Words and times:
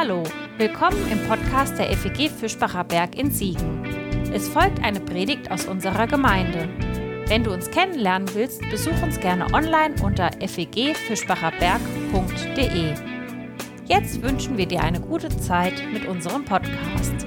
Hallo, 0.00 0.22
willkommen 0.58 1.10
im 1.10 1.18
Podcast 1.26 1.76
der 1.76 1.92
FEG 1.96 2.30
Fischbacher 2.30 2.84
Berg 2.84 3.18
in 3.18 3.32
Siegen. 3.32 3.84
Es 4.32 4.48
folgt 4.48 4.80
eine 4.84 5.00
Predigt 5.00 5.50
aus 5.50 5.66
unserer 5.66 6.06
Gemeinde. 6.06 6.68
Wenn 7.26 7.42
du 7.42 7.52
uns 7.52 7.68
kennenlernen 7.68 8.32
willst, 8.32 8.60
besuch 8.70 9.02
uns 9.02 9.18
gerne 9.18 9.52
online 9.52 9.96
unter 10.00 10.30
fegfischbacherberg.de. 10.34 12.94
Jetzt 13.86 14.22
wünschen 14.22 14.56
wir 14.56 14.66
dir 14.66 14.84
eine 14.84 15.00
gute 15.00 15.36
Zeit 15.36 15.82
mit 15.92 16.06
unserem 16.06 16.44
Podcast. 16.44 17.26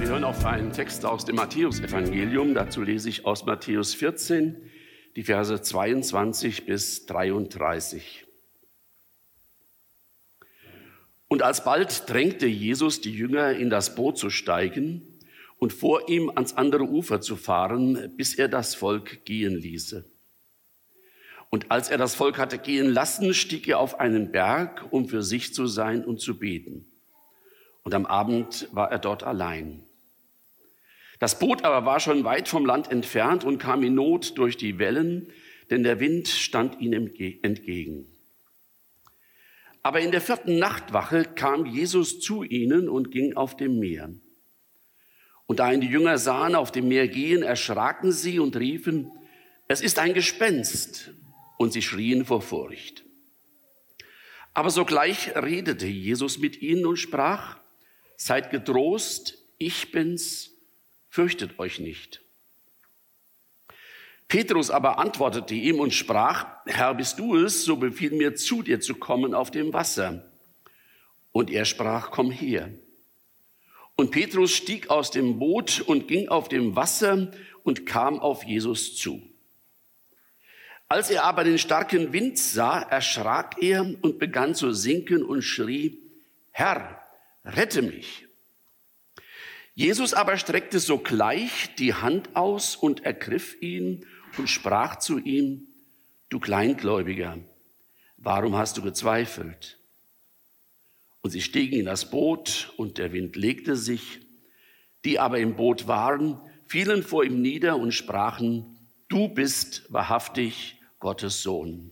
Wir 0.00 0.08
hören 0.08 0.24
auf 0.24 0.44
einen 0.44 0.72
Text 0.72 1.06
aus 1.06 1.24
dem 1.24 1.36
Matthäusevangelium. 1.36 2.54
Dazu 2.54 2.82
lese 2.82 3.10
ich 3.10 3.24
aus 3.24 3.46
Matthäus 3.46 3.94
14, 3.94 4.56
die 5.16 5.22
Verse 5.22 5.62
22 5.62 6.66
bis 6.66 7.06
33. 7.06 8.26
Und 11.28 11.42
alsbald 11.42 12.08
drängte 12.08 12.46
Jesus 12.46 13.00
die 13.00 13.12
Jünger 13.12 13.52
in 13.52 13.70
das 13.70 13.94
Boot 13.94 14.18
zu 14.18 14.28
steigen 14.28 15.02
und 15.58 15.72
vor 15.72 16.08
ihm 16.10 16.30
ans 16.30 16.54
andere 16.54 16.84
Ufer 16.84 17.22
zu 17.22 17.34
fahren, 17.34 18.12
bis 18.16 18.34
er 18.34 18.48
das 18.48 18.74
Volk 18.74 19.24
gehen 19.24 19.56
ließe. 19.56 20.04
Und 21.48 21.70
als 21.70 21.88
er 21.88 21.96
das 21.96 22.14
Volk 22.14 22.36
hatte 22.36 22.58
gehen 22.58 22.90
lassen, 22.90 23.32
stieg 23.32 23.66
er 23.68 23.78
auf 23.78 23.98
einen 23.98 24.30
Berg, 24.30 24.86
um 24.90 25.08
für 25.08 25.22
sich 25.22 25.54
zu 25.54 25.66
sein 25.66 26.04
und 26.04 26.20
zu 26.20 26.38
beten. 26.38 26.84
Und 27.84 27.94
am 27.94 28.04
Abend 28.04 28.68
war 28.72 28.92
er 28.92 28.98
dort 28.98 29.22
allein. 29.22 29.85
Das 31.18 31.38
Boot 31.38 31.64
aber 31.64 31.86
war 31.86 32.00
schon 32.00 32.24
weit 32.24 32.48
vom 32.48 32.66
Land 32.66 32.90
entfernt 32.90 33.44
und 33.44 33.58
kam 33.58 33.82
in 33.82 33.94
Not 33.94 34.36
durch 34.38 34.56
die 34.56 34.78
Wellen, 34.78 35.32
denn 35.70 35.82
der 35.82 36.00
Wind 36.00 36.28
stand 36.28 36.80
ihm 36.80 36.92
entgegen. 36.92 38.06
Aber 39.82 40.00
in 40.00 40.10
der 40.10 40.20
vierten 40.20 40.58
Nachtwache 40.58 41.24
kam 41.24 41.64
Jesus 41.64 42.20
zu 42.20 42.42
ihnen 42.42 42.88
und 42.88 43.10
ging 43.10 43.36
auf 43.36 43.56
dem 43.56 43.78
Meer. 43.78 44.12
Und 45.46 45.60
da 45.60 45.72
ihn 45.72 45.80
die 45.80 45.86
Jünger 45.86 46.18
sahen 46.18 46.56
auf 46.56 46.72
dem 46.72 46.88
Meer 46.88 47.06
gehen, 47.06 47.42
erschraken 47.42 48.10
sie 48.10 48.40
und 48.40 48.56
riefen, 48.56 49.12
es 49.68 49.80
ist 49.80 49.98
ein 49.98 50.12
Gespenst, 50.12 51.12
und 51.56 51.72
sie 51.72 51.82
schrien 51.82 52.24
vor 52.24 52.42
Furcht. 52.42 53.04
Aber 54.54 54.70
sogleich 54.70 55.36
redete 55.36 55.86
Jesus 55.86 56.38
mit 56.38 56.62
ihnen 56.62 56.86
und 56.86 56.96
sprach, 56.96 57.58
seid 58.16 58.50
getrost, 58.50 59.38
ich 59.58 59.92
bin's, 59.92 60.55
fürchtet 61.16 61.58
euch 61.58 61.80
nicht. 61.80 62.20
Petrus 64.28 64.70
aber 64.70 64.98
antwortete 64.98 65.54
ihm 65.54 65.80
und 65.80 65.94
sprach, 65.94 66.46
Herr, 66.66 66.92
bist 66.92 67.18
du 67.18 67.36
es, 67.36 67.64
so 67.64 67.76
befiehl 67.76 68.10
mir 68.10 68.34
zu 68.34 68.62
dir 68.62 68.80
zu 68.80 68.94
kommen 68.96 69.32
auf 69.32 69.50
dem 69.50 69.72
Wasser. 69.72 70.30
Und 71.32 71.50
er 71.50 71.64
sprach, 71.64 72.10
komm 72.10 72.30
her. 72.30 72.70
Und 73.96 74.10
Petrus 74.10 74.52
stieg 74.52 74.90
aus 74.90 75.10
dem 75.10 75.38
Boot 75.38 75.80
und 75.80 76.06
ging 76.06 76.28
auf 76.28 76.50
dem 76.50 76.76
Wasser 76.76 77.30
und 77.62 77.86
kam 77.86 78.20
auf 78.20 78.44
Jesus 78.44 78.94
zu. 78.96 79.22
Als 80.86 81.08
er 81.08 81.24
aber 81.24 81.44
den 81.44 81.56
starken 81.56 82.12
Wind 82.12 82.38
sah, 82.38 82.78
erschrak 82.82 83.62
er 83.62 83.80
und 84.02 84.18
begann 84.18 84.54
zu 84.54 84.70
sinken 84.74 85.24
und 85.24 85.40
schrie, 85.40 85.98
Herr, 86.50 87.02
rette 87.42 87.80
mich. 87.80 88.25
Jesus 89.78 90.14
aber 90.14 90.38
streckte 90.38 90.80
sogleich 90.80 91.74
die 91.74 91.92
Hand 91.92 92.34
aus 92.34 92.76
und 92.76 93.04
ergriff 93.04 93.60
ihn 93.60 94.06
und 94.38 94.48
sprach 94.48 94.96
zu 94.96 95.18
ihm, 95.18 95.68
du 96.30 96.40
Kleingläubiger, 96.40 97.38
warum 98.16 98.56
hast 98.56 98.78
du 98.78 98.82
gezweifelt? 98.82 99.78
Und 101.20 101.28
sie 101.28 101.42
stiegen 101.42 101.78
in 101.78 101.84
das 101.84 102.10
Boot 102.10 102.72
und 102.78 102.96
der 102.96 103.12
Wind 103.12 103.36
legte 103.36 103.76
sich. 103.76 104.20
Die 105.04 105.18
aber 105.18 105.40
im 105.40 105.56
Boot 105.56 105.86
waren, 105.86 106.40
fielen 106.66 107.02
vor 107.02 107.22
ihm 107.22 107.42
nieder 107.42 107.76
und 107.76 107.92
sprachen, 107.92 108.78
du 109.08 109.28
bist 109.28 109.92
wahrhaftig 109.92 110.80
Gottes 111.00 111.42
Sohn. 111.42 111.90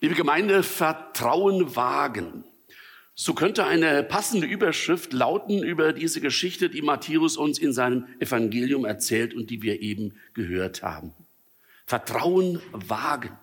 Liebe 0.00 0.16
Gemeinde, 0.16 0.64
Vertrauen 0.64 1.76
wagen. 1.76 2.42
So 3.14 3.34
könnte 3.34 3.66
eine 3.66 4.02
passende 4.02 4.46
Überschrift 4.46 5.12
lauten 5.12 5.62
über 5.62 5.92
diese 5.92 6.20
Geschichte, 6.20 6.70
die 6.70 6.82
Matthäus 6.82 7.36
uns 7.36 7.58
in 7.58 7.72
seinem 7.72 8.06
Evangelium 8.18 8.84
erzählt 8.84 9.34
und 9.34 9.50
die 9.50 9.62
wir 9.62 9.82
eben 9.82 10.14
gehört 10.32 10.82
haben. 10.82 11.12
Vertrauen 11.86 12.60
wagen. 12.72 13.36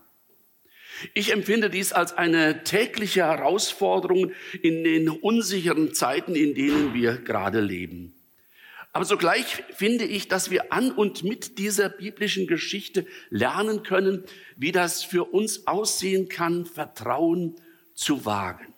Ich 1.14 1.32
empfinde 1.32 1.70
dies 1.70 1.94
als 1.94 2.14
eine 2.18 2.64
tägliche 2.64 3.24
Herausforderung 3.24 4.32
in 4.62 4.84
den 4.84 5.10
unsicheren 5.10 5.94
Zeiten, 5.94 6.34
in 6.34 6.56
denen 6.56 6.94
wir 6.94 7.18
gerade 7.18 7.60
leben. 7.60 8.14
Aber 8.94 9.06
sogleich 9.06 9.64
finde 9.76 10.06
ich, 10.06 10.28
dass 10.28 10.50
wir 10.50 10.74
an 10.74 10.92
und 10.92 11.24
mit 11.24 11.60
dieser 11.60 11.88
biblischen 11.90 12.48
Geschichte 12.48 13.06
lernen 13.30 13.84
können, 13.84 14.24
wie 14.56 14.72
das 14.72 15.04
für 15.04 15.26
uns 15.26 15.68
aussehen 15.68 16.30
kann, 16.30 16.66
Vertrauen 16.66 17.56
zu 17.94 18.26
wagen. 18.26 18.74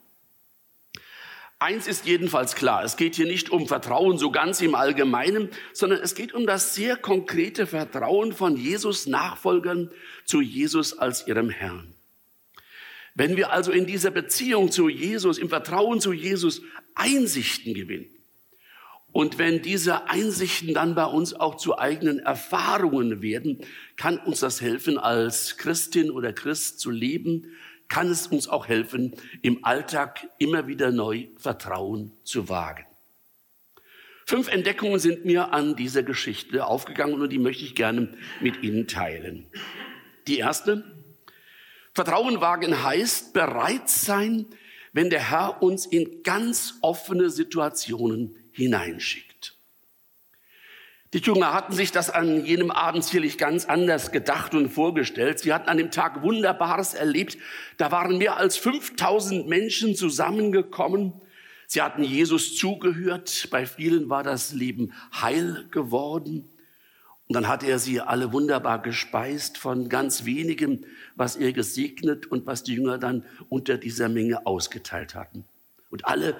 Eins 1.61 1.87
ist 1.87 2.05
jedenfalls 2.05 2.55
klar, 2.55 2.85
es 2.85 2.95
geht 2.95 3.15
hier 3.15 3.25
nicht 3.25 3.49
um 3.49 3.67
Vertrauen 3.67 4.17
so 4.17 4.31
ganz 4.31 4.61
im 4.61 4.75
Allgemeinen, 4.75 5.49
sondern 5.73 5.99
es 5.99 6.15
geht 6.15 6.33
um 6.33 6.47
das 6.47 6.73
sehr 6.73 6.95
konkrete 6.95 7.67
Vertrauen 7.67 8.31
von 8.31 8.55
Jesus 8.55 9.07
Nachfolgern 9.07 9.91
zu 10.23 10.39
Jesus 10.39 10.97
als 10.97 11.27
ihrem 11.27 11.49
Herrn. 11.49 11.93
Wenn 13.13 13.35
wir 13.35 13.51
also 13.51 13.73
in 13.73 13.85
dieser 13.85 14.09
Beziehung 14.09 14.71
zu 14.71 14.87
Jesus, 14.87 15.37
im 15.37 15.49
Vertrauen 15.49 15.99
zu 15.99 16.13
Jesus 16.13 16.61
Einsichten 16.95 17.73
gewinnen 17.73 18.07
und 19.11 19.37
wenn 19.37 19.61
diese 19.61 20.07
Einsichten 20.07 20.73
dann 20.73 20.95
bei 20.95 21.05
uns 21.05 21.33
auch 21.33 21.55
zu 21.55 21.77
eigenen 21.77 22.19
Erfahrungen 22.19 23.21
werden, 23.21 23.65
kann 23.97 24.17
uns 24.19 24.39
das 24.39 24.61
helfen, 24.61 24.97
als 24.97 25.57
Christin 25.57 26.09
oder 26.09 26.31
Christ 26.31 26.79
zu 26.79 26.89
leben, 26.89 27.47
kann 27.89 28.09
es 28.09 28.27
uns 28.27 28.47
auch 28.47 28.67
helfen, 28.67 29.15
im 29.41 29.65
Alltag 29.65 30.27
immer 30.37 30.67
wieder 30.67 30.91
neu 30.91 31.27
Vertrauen 31.37 32.13
zu 32.23 32.47
wagen. 32.47 32.85
Fünf 34.25 34.47
Entdeckungen 34.47 34.99
sind 34.99 35.25
mir 35.25 35.53
an 35.53 35.75
dieser 35.75 36.03
Geschichte 36.03 36.67
aufgegangen 36.67 37.19
und 37.19 37.31
die 37.31 37.39
möchte 37.39 37.65
ich 37.65 37.73
gerne 37.73 38.15
mit 38.41 38.61
Ihnen 38.61 38.87
teilen. 38.87 39.47
Die 40.27 40.37
erste, 40.37 40.83
Vertrauen 41.93 42.39
wagen 42.39 42.83
heißt 42.83 43.33
bereit 43.33 43.89
sein, 43.89 44.45
wenn 44.93 45.09
der 45.09 45.31
Herr 45.31 45.61
uns 45.63 45.87
in 45.87 46.21
ganz 46.23 46.75
offene 46.81 47.29
Situationen 47.29 48.35
hineinschickt. 48.51 49.28
Die 51.13 51.19
Jünger 51.19 51.53
hatten 51.53 51.73
sich 51.73 51.91
das 51.91 52.11
an 52.11 52.45
jenem 52.45 52.69
Abend 52.69 53.03
sicherlich 53.03 53.39
ganz 53.39 53.65
anders 53.65 54.11
gedacht 54.11 54.53
und 54.53 54.69
vorgestellt. 54.69 55.39
Sie 55.39 55.51
hatten 55.51 55.67
an 55.67 55.77
dem 55.77 55.89
Tag 55.89 56.21
Wunderbares 56.21 56.93
erlebt. 56.93 57.37
Da 57.77 57.91
waren 57.91 58.19
mehr 58.19 58.37
als 58.37 58.57
5000 58.57 59.47
Menschen 59.47 59.95
zusammengekommen. 59.95 61.13
Sie 61.65 61.81
hatten 61.81 62.03
Jesus 62.03 62.55
zugehört. 62.55 63.47
Bei 63.49 63.65
vielen 63.65 64.09
war 64.09 64.21
das 64.21 64.53
Leben 64.53 64.93
heil 65.19 65.65
geworden. 65.71 66.47
Und 67.27 67.33
dann 67.33 67.47
hat 67.47 67.63
er 67.63 67.79
sie 67.79 68.01
alle 68.01 68.31
wunderbar 68.31 68.79
gespeist 68.79 69.57
von 69.57 69.89
ganz 69.89 70.25
wenigem, 70.25 70.85
was 71.15 71.35
er 71.35 71.53
gesegnet 71.53 72.27
und 72.27 72.45
was 72.45 72.61
die 72.63 72.75
Jünger 72.75 72.99
dann 72.99 73.25
unter 73.49 73.77
dieser 73.77 74.09
Menge 74.09 74.45
ausgeteilt 74.45 75.15
hatten. 75.15 75.45
Und 75.89 76.05
alle 76.05 76.37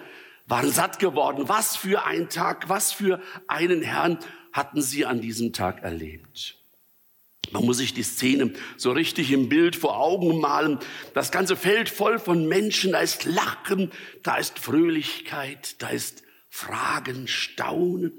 waren 0.48 0.72
satt 0.72 1.00
geworden. 1.00 1.48
Was 1.48 1.76
für 1.76 2.06
ein 2.06 2.30
Tag, 2.30 2.70
was 2.70 2.92
für 2.92 3.22
einen 3.48 3.82
Herrn 3.82 4.18
hatten 4.52 4.82
sie 4.82 5.06
an 5.06 5.22
diesem 5.22 5.54
Tag 5.54 5.84
erlebt. 5.84 6.56
Man 7.52 7.66
muss 7.66 7.78
sich 7.78 7.94
die 7.94 8.04
Szene 8.04 8.54
so 8.78 8.92
richtig 8.92 9.32
im 9.32 9.50
Bild 9.50 9.76
vor 9.76 10.00
Augen 10.00 10.40
malen. 10.40 10.78
Das 11.14 11.32
ganze 11.32 11.56
Feld 11.56 11.90
voll 11.90 12.20
von 12.20 12.48
Menschen, 12.48 12.92
da 12.92 13.00
ist 13.00 13.26
Lachen, 13.26 13.92
da 14.22 14.38
ist 14.38 14.60
Fröhlichkeit, 14.60 15.82
da 15.82 15.90
ist 15.90 16.24
Fragen, 16.50 17.28
Staunen. 17.28 18.14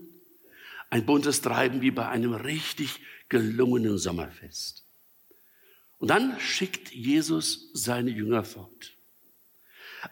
Ein 0.89 1.07
buntes 1.07 1.43
Treiben 1.43 1.83
wie 1.83 1.93
bei 1.93 2.09
einem 2.09 2.35
richtig 2.35 3.01
gelungenen 3.29 3.99
Sommerfest. 3.99 4.85
Und 5.99 6.09
dann 6.09 6.39
schickt 6.41 6.91
Jesus 6.93 7.71
seine 7.75 8.11
Jünger 8.11 8.43
fort. 8.43 8.97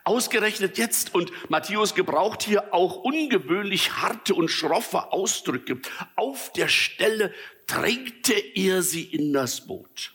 Ausgerechnet 0.05 0.79
jetzt, 0.79 1.15
und 1.15 1.33
Matthäus 1.51 1.95
gebraucht 1.95 2.43
hier 2.43 2.75
auch 2.75 2.97
ungewöhnlich 2.97 3.93
harte 3.99 4.35
und 4.35 4.51
schroffe 4.51 5.13
Ausdrücke, 5.13 5.81
auf 6.17 6.53
der 6.53 6.69
Stelle 6.69 7.33
drängte 7.67 8.35
er 8.35 8.83
sie 8.83 9.03
in 9.03 9.33
das 9.33 9.67
Boot. 9.67 10.15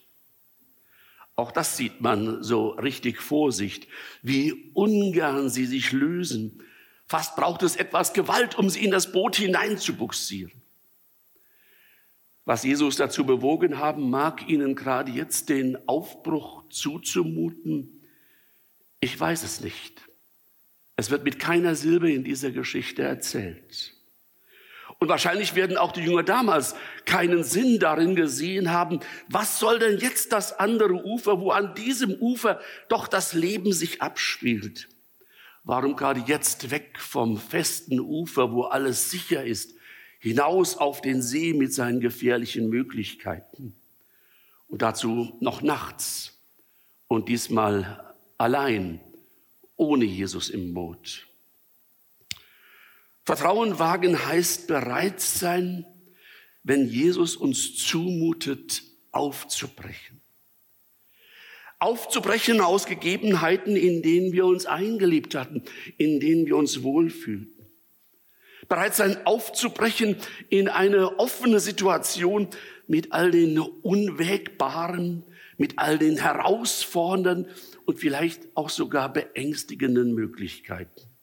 Auch 1.36 1.52
das 1.52 1.78
sieht 1.78 2.02
man 2.02 2.44
so 2.44 2.70
richtig 2.70 3.20
Vorsicht, 3.20 3.88
wie 4.22 4.72
ungern 4.74 5.50
sie 5.50 5.66
sich 5.66 5.92
lösen. 5.92 6.64
Fast 7.08 7.36
braucht 7.36 7.64
es 7.64 7.76
etwas 7.76 8.14
Gewalt, 8.14 8.58
um 8.58 8.70
sie 8.70 8.84
in 8.84 8.92
das 8.92 9.12
Boot 9.12 9.36
hineinzubuxieren. 9.36 10.52
Was 12.46 12.64
Jesus 12.64 12.98
dazu 12.98 13.26
bewogen 13.26 13.80
haben 13.80 14.10
mag, 14.10 14.48
ihnen 14.50 14.76
gerade 14.76 15.12
jetzt 15.12 15.50
den 15.50 15.88
Aufbruch 15.88 16.68
zuzumuten, 16.70 18.03
ich 19.04 19.20
weiß 19.20 19.44
es 19.44 19.60
nicht. 19.60 20.02
Es 20.96 21.10
wird 21.10 21.26
mit 21.26 21.38
keiner 21.38 21.76
Silbe 21.76 22.10
in 22.12 22.24
dieser 22.24 22.52
Geschichte 22.52 23.02
erzählt. 23.02 23.94
Und 25.00 25.10
wahrscheinlich 25.10 25.56
werden 25.56 25.76
auch 25.76 25.92
die 25.92 26.04
Jünger 26.04 26.24
damals 26.24 26.76
keinen 27.04 27.44
Sinn 27.44 27.80
darin 27.80 28.16
gesehen 28.16 28.72
haben, 28.72 29.02
was 29.28 29.60
soll 29.60 29.80
denn 29.80 29.98
jetzt 29.98 30.32
das 30.32 30.58
andere 30.58 30.94
Ufer, 31.06 31.42
wo 31.42 31.52
an 31.52 31.76
diesem 31.76 32.14
Ufer 32.14 32.62
doch 32.88 33.10
das 33.10 33.34
Leben 33.34 33.74
sich 33.74 34.02
abspielt? 34.02 34.88
Warum 35.66 35.98
gerade 35.98 36.24
jetzt 36.26 36.72
weg 36.72 36.98
vom 37.00 37.38
festen 37.38 38.00
Ufer, 38.00 38.54
wo 38.54 38.64
alles 38.64 39.12
sicher 39.12 39.44
ist, 39.44 39.76
hinaus 40.20 40.78
auf 40.78 41.02
den 41.02 41.22
See 41.22 41.54
mit 41.54 41.74
seinen 41.74 42.00
gefährlichen 42.00 42.70
Möglichkeiten? 42.70 43.76
Und 44.70 44.82
dazu 44.82 45.36
noch 45.42 45.62
nachts 45.62 46.40
und 47.08 47.28
diesmal 47.28 48.13
allein, 48.44 49.00
ohne 49.78 50.04
Jesus 50.04 50.50
im 50.50 50.74
Boot. 50.74 51.26
Vertrauen 53.24 53.80
wagen 53.80 54.26
heißt 54.26 54.68
bereit 54.68 55.22
sein, 55.22 55.86
wenn 56.62 56.90
Jesus 56.90 57.38
uns 57.38 57.78
zumutet, 57.78 58.84
aufzubrechen. 59.14 60.20
Aufzubrechen 61.80 62.60
aus 62.60 62.86
Gegebenheiten, 62.86 63.78
in 63.78 64.02
denen 64.02 64.34
wir 64.34 64.46
uns 64.46 64.66
eingelebt 64.66 65.36
hatten, 65.36 65.64
in 65.98 66.20
denen 66.20 66.46
wir 66.46 66.58
uns 66.58 66.84
wohlfühlten. 66.84 67.66
Bereit 68.68 68.94
sein, 68.94 69.26
aufzubrechen 69.26 70.18
in 70.50 70.68
eine 70.68 71.18
offene 71.18 71.62
Situation 71.62 72.50
mit 72.88 73.14
all 73.14 73.32
den 73.32 73.58
Unwägbaren, 73.60 75.24
mit 75.58 75.80
all 75.80 75.98
den 75.98 76.18
herausfordernden 76.18 77.52
und 77.86 78.00
vielleicht 78.00 78.48
auch 78.56 78.70
sogar 78.70 79.12
beängstigenden 79.12 80.14
Möglichkeiten 80.14 81.14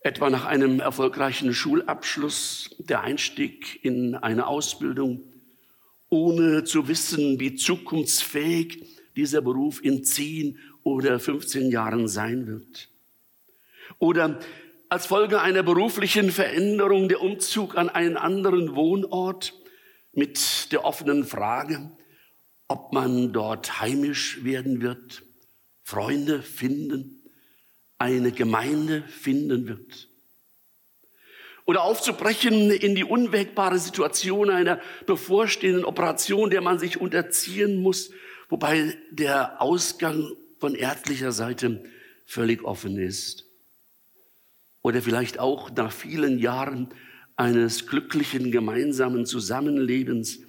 etwa 0.00 0.30
nach 0.30 0.46
einem 0.46 0.80
erfolgreichen 0.80 1.52
Schulabschluss, 1.52 2.76
der 2.78 3.02
Einstieg 3.02 3.84
in 3.84 4.14
eine 4.14 4.46
Ausbildung, 4.46 5.22
ohne 6.08 6.64
zu 6.64 6.88
wissen, 6.88 7.40
wie 7.40 7.56
zukunftsfähig 7.56 8.84
dieser 9.16 9.42
Beruf 9.42 9.84
in 9.84 10.04
10 10.04 10.58
oder 10.82 11.18
15 11.18 11.70
Jahren 11.70 12.08
sein 12.08 12.46
wird. 12.46 12.88
Oder 13.98 14.38
als 14.88 15.06
Folge 15.06 15.42
einer 15.42 15.62
beruflichen 15.62 16.30
Veränderung 16.30 17.08
der 17.08 17.20
Umzug 17.20 17.76
an 17.76 17.90
einen 17.90 18.16
anderen 18.16 18.74
Wohnort 18.74 19.52
mit 20.12 20.72
der 20.72 20.84
offenen 20.84 21.24
Frage, 21.24 21.90
ob 22.68 22.92
man 22.92 23.32
dort 23.32 23.80
heimisch 23.80 24.44
werden 24.44 24.82
wird, 24.82 25.22
Freunde 25.82 26.42
finden 26.42 27.18
eine 27.98 28.30
Gemeinde 28.32 29.02
finden 29.02 29.66
wird. 29.66 30.08
Oder 31.64 31.82
aufzubrechen 31.82 32.70
in 32.70 32.94
die 32.94 33.04
unwägbare 33.04 33.78
Situation 33.78 34.48
einer 34.48 34.80
bevorstehenden 35.04 35.84
Operation, 35.84 36.48
der 36.48 36.62
man 36.62 36.78
sich 36.78 36.98
unterziehen 36.98 37.82
muss, 37.82 38.10
wobei 38.48 38.96
der 39.10 39.60
Ausgang 39.60 40.32
von 40.58 40.74
ärztlicher 40.74 41.32
Seite 41.32 41.84
völlig 42.24 42.64
offen 42.64 42.96
ist. 42.98 43.44
Oder 44.80 45.02
vielleicht 45.02 45.38
auch 45.38 45.70
nach 45.70 45.92
vielen 45.92 46.38
Jahren 46.38 46.88
eines 47.36 47.86
glücklichen 47.86 48.50
gemeinsamen 48.50 49.26
Zusammenlebens 49.26 50.40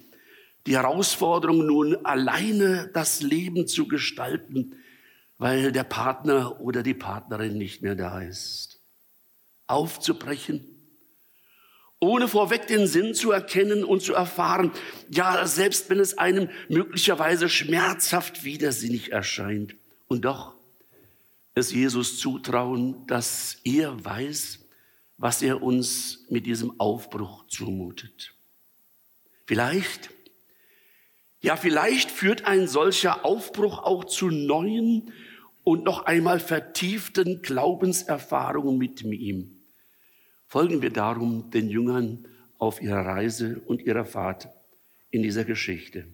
die 0.66 0.76
Herausforderung 0.76 1.66
nun 1.66 2.04
alleine 2.04 2.90
das 2.92 3.22
Leben 3.22 3.66
zu 3.66 3.88
gestalten, 3.88 4.76
weil 5.38 5.72
der 5.72 5.84
Partner 5.84 6.60
oder 6.60 6.82
die 6.82 6.94
Partnerin 6.94 7.56
nicht 7.56 7.82
mehr 7.82 7.94
da 7.94 8.20
ist. 8.20 8.80
Aufzubrechen, 9.66 10.66
ohne 12.00 12.28
vorweg 12.28 12.66
den 12.66 12.86
Sinn 12.86 13.14
zu 13.14 13.30
erkennen 13.30 13.84
und 13.84 14.02
zu 14.02 14.14
erfahren, 14.14 14.72
ja, 15.10 15.46
selbst 15.46 15.90
wenn 15.90 16.00
es 16.00 16.18
einem 16.18 16.48
möglicherweise 16.68 17.48
schmerzhaft 17.48 18.44
widersinnig 18.44 19.12
erscheint. 19.12 19.76
Und 20.08 20.24
doch 20.24 20.54
es 21.54 21.72
Jesus 21.72 22.18
zutrauen, 22.18 23.06
dass 23.06 23.58
er 23.64 24.02
weiß, 24.04 24.60
was 25.18 25.42
er 25.42 25.62
uns 25.62 26.24
mit 26.30 26.46
diesem 26.46 26.80
Aufbruch 26.80 27.46
zumutet. 27.48 28.34
Vielleicht, 29.46 30.10
ja, 31.40 31.56
vielleicht 31.56 32.10
führt 32.10 32.44
ein 32.44 32.68
solcher 32.68 33.24
Aufbruch 33.24 33.78
auch 33.82 34.04
zu 34.04 34.28
neuen 34.28 35.12
und 35.64 35.84
noch 35.84 36.04
einmal 36.04 36.38
vertieften 36.40 37.42
Glaubenserfahrungen 37.42 38.76
mit 38.76 39.02
ihm. 39.02 39.56
Folgen 40.46 40.82
wir 40.82 40.90
darum 40.90 41.50
den 41.50 41.70
Jüngern 41.70 42.26
auf 42.58 42.82
ihrer 42.82 43.06
Reise 43.06 43.60
und 43.66 43.80
ihrer 43.82 44.04
Fahrt 44.04 44.48
in 45.10 45.22
dieser 45.22 45.44
Geschichte. 45.44 46.06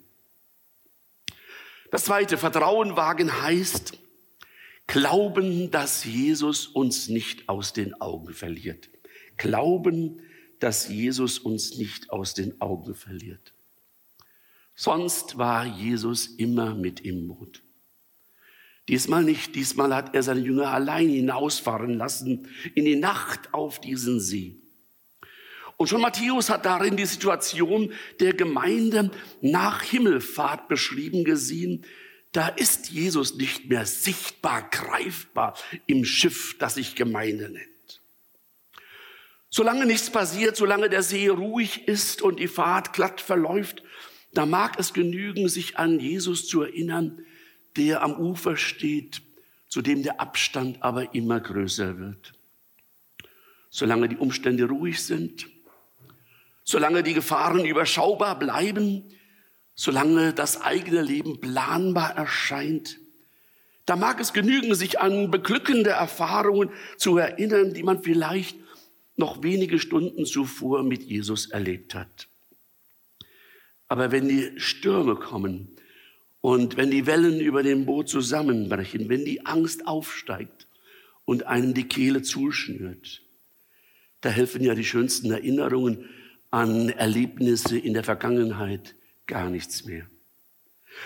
Das 1.90 2.05
zweite, 2.05 2.37
Vertrauen 2.38 2.96
wagen 2.96 3.43
heißt, 3.43 3.99
glauben, 4.87 5.70
dass 5.70 6.05
Jesus 6.05 6.67
uns 6.67 7.08
nicht 7.08 7.49
aus 7.49 7.72
den 7.72 8.00
Augen 8.00 8.32
verliert. 8.32 8.90
Glauben, 9.37 10.20
dass 10.61 10.88
Jesus 10.88 11.38
uns 11.38 11.76
nicht 11.79 12.11
aus 12.11 12.34
den 12.34 12.61
Augen 12.61 12.94
verliert. 12.94 13.56
Sonst 14.76 15.38
war 15.38 15.64
Jesus 15.64 16.26
immer 16.26 16.75
mit 16.75 17.00
im 17.00 17.28
Boot. 17.28 17.62
Diesmal 18.88 19.25
nicht. 19.25 19.55
Diesmal 19.55 19.94
hat 19.94 20.14
er 20.14 20.23
seine 20.23 20.40
Jünger 20.40 20.69
allein 20.69 21.08
hinausfahren 21.08 21.94
lassen 21.94 22.49
in 22.75 22.84
die 22.84 22.96
Nacht 22.96 23.52
auf 23.52 23.81
diesen 23.81 24.20
See. 24.20 24.58
Und 25.78 25.88
schon 25.88 26.00
Matthäus 26.00 26.50
hat 26.50 26.67
darin 26.67 26.96
die 26.96 27.06
Situation 27.06 27.93
der 28.20 28.34
Gemeinde 28.34 29.11
nach 29.40 29.82
Himmelfahrt 29.82 30.69
beschrieben 30.69 31.25
gesehen. 31.25 31.84
Da 32.32 32.49
ist 32.49 32.90
Jesus 32.90 33.37
nicht 33.37 33.69
mehr 33.69 33.87
sichtbar, 33.87 34.69
greifbar 34.70 35.56
im 35.87 36.05
Schiff, 36.05 36.56
das 36.58 36.75
sich 36.75 36.94
Gemeinde 36.94 37.49
nennt. 37.49 38.02
Solange 39.49 39.87
nichts 39.87 40.11
passiert, 40.11 40.56
solange 40.56 40.90
der 40.90 41.02
See 41.02 41.29
ruhig 41.29 41.88
ist 41.88 42.20
und 42.20 42.40
die 42.40 42.49
Fahrt 42.49 42.93
glatt 42.93 43.20
verläuft, 43.20 43.82
da 44.36 44.44
mag 44.46 44.78
es 44.78 44.93
genügen, 44.93 45.48
sich 45.48 45.78
an 45.78 45.98
Jesus 45.98 46.46
zu 46.46 46.62
erinnern, 46.62 47.24
der 47.76 48.02
am 48.02 48.14
Ufer 48.19 48.56
steht, 48.56 49.22
zu 49.69 49.82
dem 49.82 50.02
der 50.02 50.20
Abstand 50.20 50.82
aber 50.82 51.14
immer 51.14 51.40
größer 51.40 51.98
wird. 51.98 52.32
Solange 53.70 54.08
die 54.08 54.16
Umstände 54.16 54.64
ruhig 54.64 55.02
sind, 55.02 55.48
solange 56.64 57.02
die 57.02 57.14
Gefahren 57.14 57.64
überschaubar 57.64 58.38
bleiben, 58.38 59.05
solange 59.74 60.32
das 60.32 60.60
eigene 60.60 61.02
Leben 61.02 61.40
planbar 61.40 62.16
erscheint, 62.16 62.98
da 63.86 63.94
mag 63.94 64.20
es 64.20 64.32
genügen, 64.32 64.74
sich 64.74 65.00
an 65.00 65.31
beglückende 65.31 65.90
Erfahrungen 65.90 66.70
zu 66.96 67.16
erinnern, 67.19 67.72
die 67.72 67.84
man 67.84 68.02
vielleicht 68.02 68.58
noch 69.16 69.43
wenige 69.43 69.78
Stunden 69.78 70.26
zuvor 70.26 70.82
mit 70.82 71.05
Jesus 71.05 71.46
erlebt 71.46 71.94
hat. 71.94 72.28
Aber 73.88 74.10
wenn 74.12 74.28
die 74.28 74.52
Stürme 74.56 75.14
kommen, 75.16 75.76
und 76.46 76.76
wenn 76.76 76.93
die 76.93 77.06
Wellen 77.06 77.40
über 77.40 77.64
dem 77.64 77.86
Boot 77.86 78.08
zusammenbrechen, 78.08 79.08
wenn 79.08 79.24
die 79.24 79.44
Angst 79.46 79.88
aufsteigt 79.88 80.69
und 81.24 81.48
einen 81.48 81.74
die 81.74 81.88
Kehle 81.88 82.22
zuschnürt, 82.22 83.22
da 84.20 84.28
helfen 84.28 84.62
ja 84.62 84.76
die 84.76 84.84
schönsten 84.84 85.32
Erinnerungen 85.32 86.08
an 86.52 86.88
Erlebnisse 86.88 87.76
in 87.76 87.94
der 87.94 88.05
Vergangenheit 88.05 88.94
gar 89.26 89.50
nichts 89.50 89.86
mehr. 89.86 90.06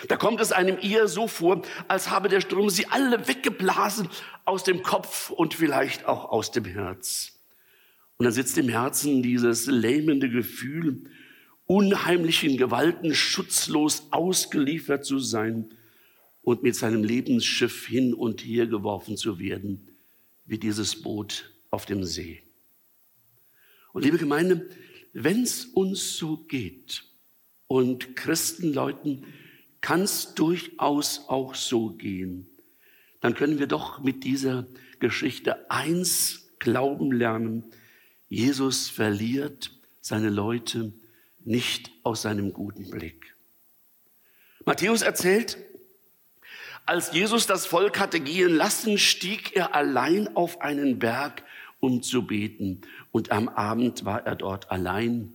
Da 0.08 0.18
kommt 0.18 0.42
es 0.42 0.52
einem 0.52 0.76
eher 0.78 1.08
so 1.08 1.26
vor, 1.26 1.62
als 1.88 2.10
habe 2.10 2.28
der 2.28 2.42
Strom 2.42 2.68
sie 2.68 2.88
alle 2.88 3.26
weggeblasen 3.26 4.10
aus 4.44 4.62
dem 4.62 4.82
Kopf 4.82 5.30
und 5.30 5.54
vielleicht 5.54 6.04
auch 6.04 6.26
aus 6.26 6.50
dem 6.50 6.66
Herz. 6.66 7.40
Und 8.18 8.25
dann 8.25 8.34
sitzt 8.34 8.58
im 8.58 8.68
Herzen 8.68 9.22
dieses 9.22 9.64
lähmende 9.64 10.28
Gefühl, 10.28 11.04
unheimlichen 11.71 12.57
Gewalten 12.57 13.15
schutzlos 13.15 14.09
ausgeliefert 14.11 15.05
zu 15.05 15.21
sein 15.21 15.73
und 16.43 16.65
mit 16.65 16.75
seinem 16.75 17.05
Lebensschiff 17.05 17.87
hin 17.87 18.12
und 18.12 18.41
her 18.41 18.67
geworfen 18.67 19.17
zu 19.17 19.39
werden, 19.39 19.89
wie 20.47 20.59
dieses 20.59 21.00
Boot 21.00 21.55
auf 21.71 21.87
dem 21.87 22.03
See. 22.03 22.43
Und 23.93 24.05
liebe 24.05 24.19
Gemeinde, 24.19 24.69
wenn 25.12 25.45
es 25.45 25.65
uns 25.65 26.17
so 26.17 26.39
geht 26.39 27.05
und 27.69 28.17
Christenleuten 28.17 29.27
kann 29.81 30.00
es 30.03 30.35
durchaus 30.35 31.29
auch 31.29 31.55
so 31.55 31.91
gehen, 31.91 32.49
dann 33.21 33.35
können 33.35 33.61
wir 33.61 33.69
doch 33.69 34.00
mit 34.03 34.25
dieser 34.25 34.67
Geschichte 34.99 35.71
eins 35.71 36.50
glauben 36.59 37.12
lernen. 37.12 37.62
Jesus 38.29 38.89
verliert 38.89 39.71
seine 40.00 40.31
Leute 40.31 40.95
nicht 41.50 41.90
aus 42.04 42.23
seinem 42.23 42.52
guten 42.52 42.88
Blick. 42.88 43.35
Matthäus 44.64 45.02
erzählt, 45.02 45.59
als 46.87 47.12
Jesus 47.12 47.47
das 47.47 47.66
Volk 47.66 47.99
hatte 47.99 48.21
gehen 48.21 48.54
lassen, 48.54 48.99
stieg 48.99 49.54
er 49.57 49.75
allein 49.75 50.35
auf 50.37 50.61
einen 50.61 50.99
Berg, 50.99 51.42
um 51.80 52.02
zu 52.02 52.26
beten. 52.26 52.83
Und 53.11 53.33
am 53.33 53.49
Abend 53.49 54.04
war 54.04 54.26
er 54.26 54.37
dort 54.37 54.71
allein. 54.71 55.33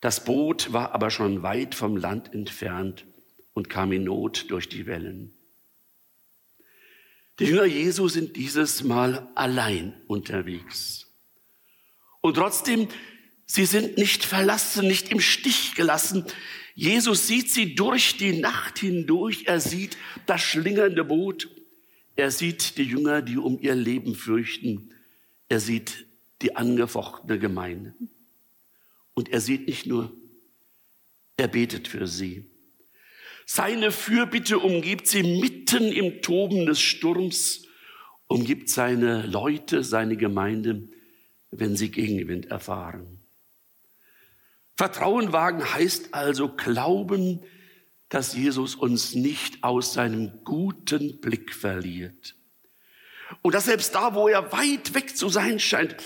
Das 0.00 0.24
Boot 0.24 0.72
war 0.72 0.92
aber 0.92 1.10
schon 1.10 1.42
weit 1.42 1.74
vom 1.74 1.96
Land 1.96 2.34
entfernt 2.34 3.06
und 3.54 3.68
kam 3.68 3.92
in 3.92 4.04
Not 4.04 4.50
durch 4.50 4.68
die 4.68 4.86
Wellen. 4.86 5.32
Die 7.38 7.44
Jünger 7.44 7.66
Jesu 7.66 8.08
sind 8.08 8.36
dieses 8.36 8.82
Mal 8.82 9.28
allein 9.34 9.94
unterwegs. 10.06 11.06
Und 12.20 12.34
trotzdem, 12.34 12.88
sie 13.46 13.64
sind 13.64 13.96
nicht 13.96 14.24
verlassen, 14.24 14.86
nicht 14.86 15.10
im 15.10 15.20
Stich 15.20 15.74
gelassen. 15.74 16.24
Jesus 16.74 17.26
sieht 17.26 17.50
sie 17.50 17.74
durch 17.74 18.18
die 18.18 18.38
Nacht 18.38 18.80
hindurch. 18.80 19.44
Er 19.46 19.60
sieht 19.60 19.96
das 20.26 20.42
schlingernde 20.42 21.04
Boot. 21.04 21.48
Er 22.16 22.30
sieht 22.30 22.76
die 22.76 22.84
Jünger, 22.84 23.22
die 23.22 23.38
um 23.38 23.58
ihr 23.60 23.74
Leben 23.74 24.14
fürchten. 24.14 24.90
Er 25.48 25.60
sieht 25.60 26.06
die 26.42 26.54
angefochtene 26.56 27.38
Gemeinde. 27.38 27.94
Und 29.14 29.30
er 29.30 29.40
sieht 29.40 29.66
nicht 29.66 29.86
nur, 29.86 30.12
er 31.38 31.48
betet 31.48 31.88
für 31.88 32.06
sie. 32.06 32.44
Seine 33.46 33.92
Fürbitte 33.92 34.58
umgibt 34.58 35.06
sie 35.06 35.22
mitten 35.22 35.92
im 35.92 36.20
Toben 36.20 36.66
des 36.66 36.80
Sturms, 36.80 37.66
umgibt 38.26 38.68
seine 38.68 39.24
Leute, 39.26 39.84
seine 39.84 40.16
Gemeinde, 40.16 40.88
wenn 41.50 41.76
sie 41.76 41.90
Gegenwind 41.90 42.46
erfahren. 42.46 43.15
Vertrauen 44.76 45.32
wagen 45.32 45.64
heißt 45.74 46.12
also 46.12 46.48
glauben, 46.48 47.40
dass 48.08 48.34
Jesus 48.34 48.74
uns 48.74 49.14
nicht 49.14 49.64
aus 49.64 49.94
seinem 49.94 50.44
guten 50.44 51.20
Blick 51.20 51.54
verliert. 51.54 52.36
Und 53.42 53.54
dass 53.54 53.64
selbst 53.64 53.94
da, 53.94 54.14
wo 54.14 54.28
er 54.28 54.52
weit 54.52 54.94
weg 54.94 55.16
zu 55.16 55.28
sein 55.28 55.58
scheint, 55.58 55.96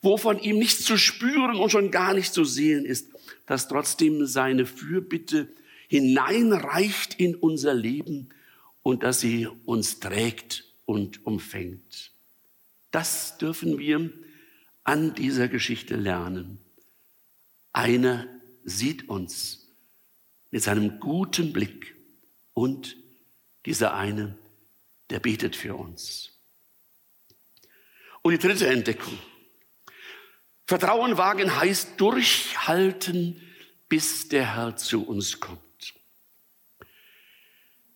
wo 0.00 0.16
von 0.16 0.38
ihm 0.38 0.58
nichts 0.58 0.84
zu 0.84 0.96
spüren 0.96 1.56
und 1.56 1.70
schon 1.70 1.90
gar 1.90 2.14
nicht 2.14 2.32
zu 2.32 2.44
sehen 2.44 2.84
ist, 2.84 3.10
dass 3.46 3.68
trotzdem 3.68 4.26
seine 4.26 4.66
Fürbitte 4.66 5.48
hineinreicht 5.88 7.14
in 7.14 7.34
unser 7.34 7.74
Leben 7.74 8.30
und 8.82 9.02
dass 9.02 9.20
sie 9.20 9.48
uns 9.66 10.00
trägt 10.00 10.64
und 10.86 11.26
umfängt. 11.26 12.12
Das 12.90 13.36
dürfen 13.38 13.78
wir 13.78 14.10
an 14.84 15.14
dieser 15.14 15.48
Geschichte 15.48 15.96
lernen. 15.96 16.58
Einer 17.72 18.28
sieht 18.64 19.08
uns 19.08 19.72
mit 20.50 20.62
seinem 20.62 21.00
guten 21.00 21.52
Blick 21.52 21.96
und 22.54 22.96
dieser 23.66 23.94
eine, 23.94 24.36
der 25.10 25.20
betet 25.20 25.56
für 25.56 25.74
uns. 25.74 26.38
Und 28.22 28.32
die 28.32 28.38
dritte 28.38 28.66
Entdeckung. 28.66 29.18
Vertrauen 30.66 31.18
wagen 31.18 31.56
heißt 31.56 32.00
durchhalten, 32.00 33.40
bis 33.88 34.28
der 34.28 34.54
Herr 34.54 34.76
zu 34.76 35.06
uns 35.06 35.40
kommt 35.40 35.60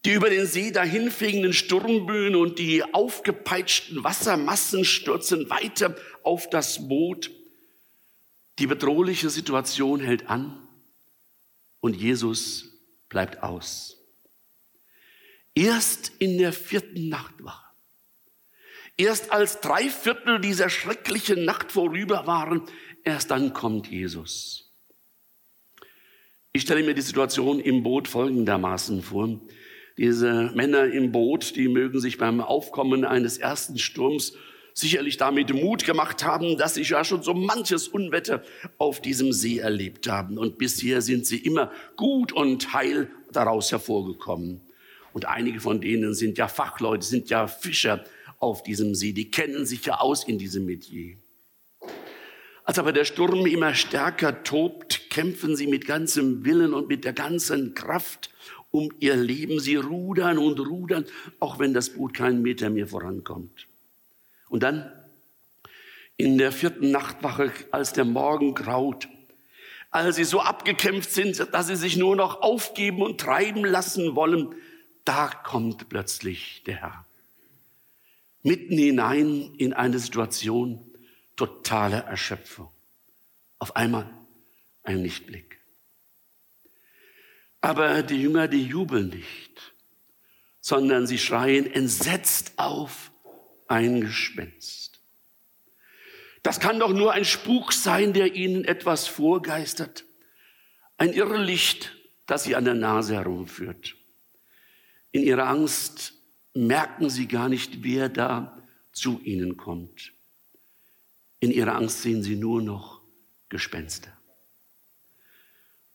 die 0.06 0.12
über 0.12 0.30
den 0.30 0.46
See 0.46 0.70
dahinfegenden 0.70 1.52
Sturmböen 1.52 2.36
und 2.36 2.60
die 2.60 2.84
aufgepeitschten 2.94 4.04
Wassermassen 4.04 4.84
stürzen 4.84 5.50
weiter 5.50 5.96
auf 6.22 6.48
das 6.48 6.86
Boot. 6.88 7.32
Die 8.58 8.66
bedrohliche 8.66 9.28
Situation 9.28 10.00
hält 10.00 10.30
an 10.30 10.56
und 11.80 11.94
Jesus 11.94 12.72
bleibt 13.08 13.42
aus. 13.42 13.98
Erst 15.54 16.12
in 16.18 16.38
der 16.38 16.52
vierten 16.52 17.08
Nachtwache, 17.08 17.70
erst 18.96 19.32
als 19.32 19.60
drei 19.60 19.88
Viertel 19.88 20.40
dieser 20.40 20.70
schrecklichen 20.70 21.44
Nacht 21.44 21.72
vorüber 21.72 22.26
waren, 22.26 22.62
erst 23.04 23.30
dann 23.30 23.52
kommt 23.52 23.88
Jesus. 23.88 24.66
Ich 26.52 26.62
stelle 26.62 26.82
mir 26.82 26.94
die 26.94 27.02
Situation 27.02 27.60
im 27.60 27.82
Boot 27.82 28.08
folgendermaßen 28.08 29.02
vor. 29.02 29.38
Diese 29.98 30.50
Männer 30.54 30.84
im 30.86 31.12
Boot, 31.12 31.56
die 31.56 31.68
mögen 31.68 32.00
sich 32.00 32.16
beim 32.16 32.40
Aufkommen 32.40 33.04
eines 33.04 33.36
ersten 33.36 33.78
Sturms 33.78 34.34
sicherlich 34.76 35.16
damit 35.16 35.52
Mut 35.54 35.84
gemacht 35.84 36.22
haben, 36.22 36.58
dass 36.58 36.74
sie 36.74 36.82
ja 36.82 37.02
schon 37.02 37.22
so 37.22 37.32
manches 37.32 37.88
Unwetter 37.88 38.42
auf 38.76 39.00
diesem 39.00 39.32
See 39.32 39.58
erlebt 39.58 40.06
haben. 40.06 40.36
Und 40.36 40.58
bisher 40.58 41.00
sind 41.00 41.26
sie 41.26 41.38
immer 41.38 41.72
gut 41.96 42.32
und 42.32 42.74
heil 42.74 43.10
daraus 43.32 43.72
hervorgekommen. 43.72 44.60
Und 45.14 45.24
einige 45.24 45.60
von 45.60 45.80
denen 45.80 46.12
sind 46.12 46.36
ja 46.36 46.46
Fachleute, 46.46 47.06
sind 47.06 47.30
ja 47.30 47.46
Fischer 47.46 48.04
auf 48.38 48.62
diesem 48.62 48.94
See, 48.94 49.14
die 49.14 49.30
kennen 49.30 49.64
sich 49.64 49.86
ja 49.86 49.98
aus 49.98 50.24
in 50.24 50.38
diesem 50.38 50.66
Metier. 50.66 51.16
Als 52.64 52.78
aber 52.78 52.92
der 52.92 53.06
Sturm 53.06 53.46
immer 53.46 53.74
stärker 53.74 54.42
tobt, 54.42 55.08
kämpfen 55.08 55.56
sie 55.56 55.68
mit 55.68 55.86
ganzem 55.86 56.44
Willen 56.44 56.74
und 56.74 56.88
mit 56.88 57.04
der 57.04 57.14
ganzen 57.14 57.74
Kraft 57.74 58.30
um 58.70 58.90
ihr 58.98 59.16
Leben. 59.16 59.58
Sie 59.58 59.76
rudern 59.76 60.36
und 60.36 60.60
rudern, 60.60 61.06
auch 61.40 61.58
wenn 61.58 61.72
das 61.72 61.90
Boot 61.90 62.12
keinen 62.12 62.42
Meter 62.42 62.68
mehr 62.68 62.86
vorankommt. 62.86 63.65
Und 64.48 64.62
dann 64.62 64.92
in 66.16 66.38
der 66.38 66.52
vierten 66.52 66.90
Nachtwache, 66.90 67.52
als 67.70 67.92
der 67.92 68.04
Morgen 68.04 68.54
graut, 68.54 69.08
als 69.90 70.16
sie 70.16 70.24
so 70.24 70.40
abgekämpft 70.40 71.10
sind, 71.10 71.38
dass 71.52 71.66
sie 71.68 71.76
sich 71.76 71.96
nur 71.96 72.16
noch 72.16 72.42
aufgeben 72.42 73.02
und 73.02 73.20
treiben 73.20 73.64
lassen 73.64 74.14
wollen, 74.14 74.54
da 75.04 75.28
kommt 75.28 75.88
plötzlich 75.88 76.62
der 76.64 76.76
Herr. 76.76 77.06
Mitten 78.42 78.76
hinein 78.76 79.54
in 79.56 79.72
eine 79.72 79.98
Situation 79.98 80.80
totaler 81.36 82.04
Erschöpfung. 82.04 82.68
Auf 83.58 83.76
einmal 83.76 84.10
ein 84.82 85.02
Lichtblick. 85.02 85.60
Aber 87.60 88.02
die 88.02 88.20
Jünger, 88.20 88.48
die 88.48 88.64
jubeln 88.64 89.08
nicht, 89.08 89.74
sondern 90.60 91.06
sie 91.06 91.18
schreien 91.18 91.70
entsetzt 91.70 92.52
auf 92.56 93.10
ein 93.68 94.00
Gespenst. 94.00 95.00
Das 96.42 96.60
kann 96.60 96.78
doch 96.78 96.92
nur 96.92 97.12
ein 97.12 97.24
Spuk 97.24 97.72
sein, 97.72 98.12
der 98.12 98.34
ihnen 98.34 98.64
etwas 98.64 99.08
vorgeistert. 99.08 100.04
Ein 100.96 101.12
Irrlicht, 101.12 101.96
das 102.26 102.44
sie 102.44 102.54
an 102.54 102.64
der 102.64 102.74
Nase 102.74 103.16
herumführt. 103.16 103.96
In 105.10 105.22
ihrer 105.22 105.48
Angst 105.48 106.14
merken 106.54 107.10
sie 107.10 107.26
gar 107.26 107.48
nicht, 107.48 107.82
wer 107.82 108.08
da 108.08 108.62
zu 108.92 109.20
ihnen 109.22 109.56
kommt. 109.56 110.12
In 111.40 111.50
ihrer 111.50 111.74
Angst 111.74 112.02
sehen 112.02 112.22
sie 112.22 112.36
nur 112.36 112.62
noch 112.62 113.02
Gespenster. 113.48 114.12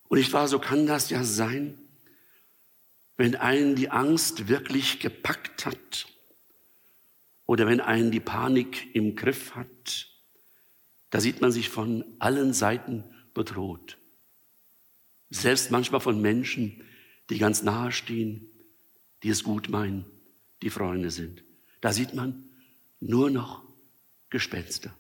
Und 0.10 0.18
ich 0.18 0.34
war, 0.34 0.48
so 0.50 0.60
kann 0.60 0.86
das 0.86 1.10
ja 1.10 1.24
sein, 1.24 1.78
wenn 3.16 3.36
einen 3.36 3.76
die 3.76 3.90
Angst 3.90 4.50
wirklich 4.50 5.00
gepackt 5.00 5.66
hat 5.66 6.11
oder 7.52 7.68
wenn 7.68 7.82
einen 7.82 8.12
die 8.12 8.22
Panik 8.22 8.96
im 8.96 9.18
Griff 9.18 9.56
hat, 9.56 10.08
da 11.10 11.20
sieht 11.20 11.42
man 11.42 11.52
sich 11.52 11.68
von 11.68 12.06
allen 12.18 12.54
Seiten 12.54 13.04
bedroht. 13.34 13.98
Selbst 15.30 15.70
manchmal 15.70 16.00
von 16.00 16.22
Menschen, 16.22 16.82
die 17.30 17.40
ganz 17.40 17.62
nahe 17.62 17.92
stehen, 17.92 18.50
die 19.22 19.28
es 19.28 19.44
gut 19.44 19.68
meinen, 19.68 20.06
die 20.62 20.70
Freunde 20.70 21.12
sind. 21.12 21.44
Da 21.82 21.92
sieht 21.92 22.14
man 22.14 22.46
nur 23.02 23.30
noch 23.30 23.66
Gespenster. 24.30 24.96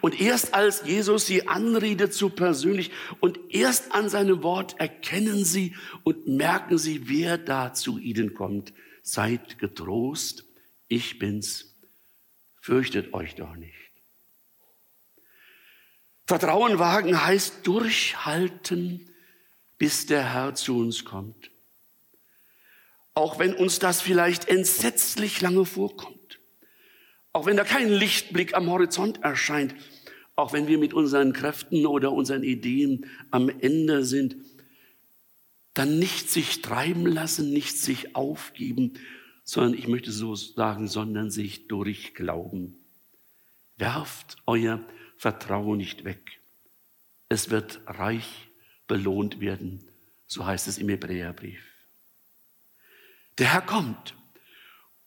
Und 0.00 0.18
erst 0.18 0.54
als 0.54 0.86
Jesus 0.86 1.26
sie 1.26 1.46
anredet 1.46 2.14
so 2.14 2.30
persönlich 2.30 2.90
und 3.20 3.38
erst 3.50 3.92
an 3.92 4.08
seinem 4.08 4.42
Wort 4.42 4.80
erkennen 4.80 5.44
sie 5.44 5.76
und 6.04 6.26
merken 6.26 6.78
sie, 6.78 7.06
wer 7.10 7.36
da 7.36 7.74
zu 7.74 7.98
ihnen 7.98 8.32
kommt. 8.32 8.72
Seid 9.02 9.58
getrost, 9.58 10.43
ich 10.88 11.18
bin's, 11.18 11.74
fürchtet 12.60 13.12
euch 13.14 13.34
doch 13.34 13.54
nicht. 13.56 13.74
Vertrauen 16.26 16.78
wagen 16.78 17.22
heißt 17.22 17.66
durchhalten, 17.66 19.10
bis 19.76 20.06
der 20.06 20.32
Herr 20.32 20.54
zu 20.54 20.78
uns 20.78 21.04
kommt. 21.04 21.50
Auch 23.12 23.38
wenn 23.38 23.54
uns 23.54 23.78
das 23.78 24.00
vielleicht 24.00 24.48
entsetzlich 24.48 25.40
lange 25.40 25.66
vorkommt. 25.66 26.40
Auch 27.32 27.46
wenn 27.46 27.56
da 27.56 27.64
kein 27.64 27.90
Lichtblick 27.90 28.54
am 28.54 28.70
Horizont 28.70 29.22
erscheint, 29.22 29.74
auch 30.36 30.52
wenn 30.52 30.66
wir 30.66 30.78
mit 30.78 30.94
unseren 30.94 31.32
Kräften 31.32 31.84
oder 31.86 32.12
unseren 32.12 32.42
Ideen 32.42 33.06
am 33.30 33.48
Ende 33.48 34.04
sind, 34.04 34.36
dann 35.74 35.98
nicht 35.98 36.30
sich 36.30 36.62
treiben 36.62 37.06
lassen, 37.06 37.52
nicht 37.52 37.76
sich 37.76 38.16
aufgeben, 38.16 38.94
sondern 39.44 39.78
ich 39.78 39.86
möchte 39.86 40.10
so 40.10 40.34
sagen, 40.34 40.88
sondern 40.88 41.30
sich 41.30 41.68
durchglauben. 41.68 42.76
Werft 43.76 44.38
euer 44.46 44.80
Vertrauen 45.16 45.76
nicht 45.76 46.04
weg. 46.04 46.40
Es 47.28 47.50
wird 47.50 47.80
reich 47.86 48.48
belohnt 48.86 49.40
werden. 49.40 49.84
So 50.26 50.46
heißt 50.46 50.66
es 50.68 50.78
im 50.78 50.88
Hebräerbrief. 50.88 51.62
Der 53.38 53.52
Herr 53.52 53.62
kommt 53.62 54.14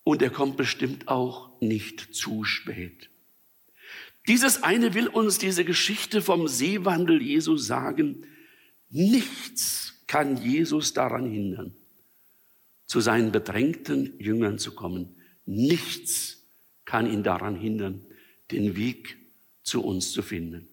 und 0.03 0.21
er 0.21 0.29
kommt 0.29 0.57
bestimmt 0.57 1.07
auch 1.07 1.59
nicht 1.61 2.13
zu 2.13 2.43
spät. 2.43 3.09
Dieses 4.27 4.63
eine 4.63 4.93
will 4.93 5.07
uns 5.07 5.37
diese 5.37 5.63
Geschichte 5.63 6.21
vom 6.21 6.47
Seewandel 6.47 7.21
Jesu 7.21 7.55
sagen. 7.57 8.25
Nichts 8.89 10.01
kann 10.07 10.41
Jesus 10.41 10.93
daran 10.93 11.25
hindern, 11.25 11.73
zu 12.87 13.01
seinen 13.01 13.31
bedrängten 13.31 14.19
Jüngern 14.19 14.57
zu 14.57 14.73
kommen. 14.73 15.15
Nichts 15.45 16.43
kann 16.85 17.05
ihn 17.05 17.21
daran 17.21 17.55
hindern, 17.55 18.05
den 18.49 18.75
Weg 18.75 19.17
zu 19.61 19.83
uns 19.83 20.11
zu 20.11 20.21
finden. 20.21 20.67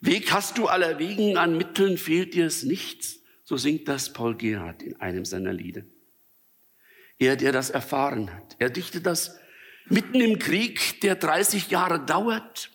Weg 0.00 0.32
hast 0.32 0.58
du 0.58 0.68
aller 0.68 0.98
Wegen, 0.98 1.36
an 1.36 1.56
Mitteln 1.56 1.98
fehlt 1.98 2.34
dir 2.34 2.46
es 2.46 2.62
nichts. 2.62 3.20
So 3.42 3.56
singt 3.56 3.88
das 3.88 4.12
Paul 4.12 4.36
Gerhard 4.36 4.82
in 4.82 4.96
einem 5.00 5.24
seiner 5.24 5.52
Lieder. 5.52 5.82
Er, 7.18 7.36
der 7.36 7.52
das 7.52 7.70
erfahren 7.70 8.32
hat. 8.32 8.56
Er 8.58 8.70
dichtet 8.70 9.06
das 9.06 9.38
mitten 9.86 10.20
im 10.20 10.38
Krieg, 10.38 11.00
der 11.00 11.16
30 11.16 11.70
Jahre 11.70 12.04
dauert. 12.04 12.70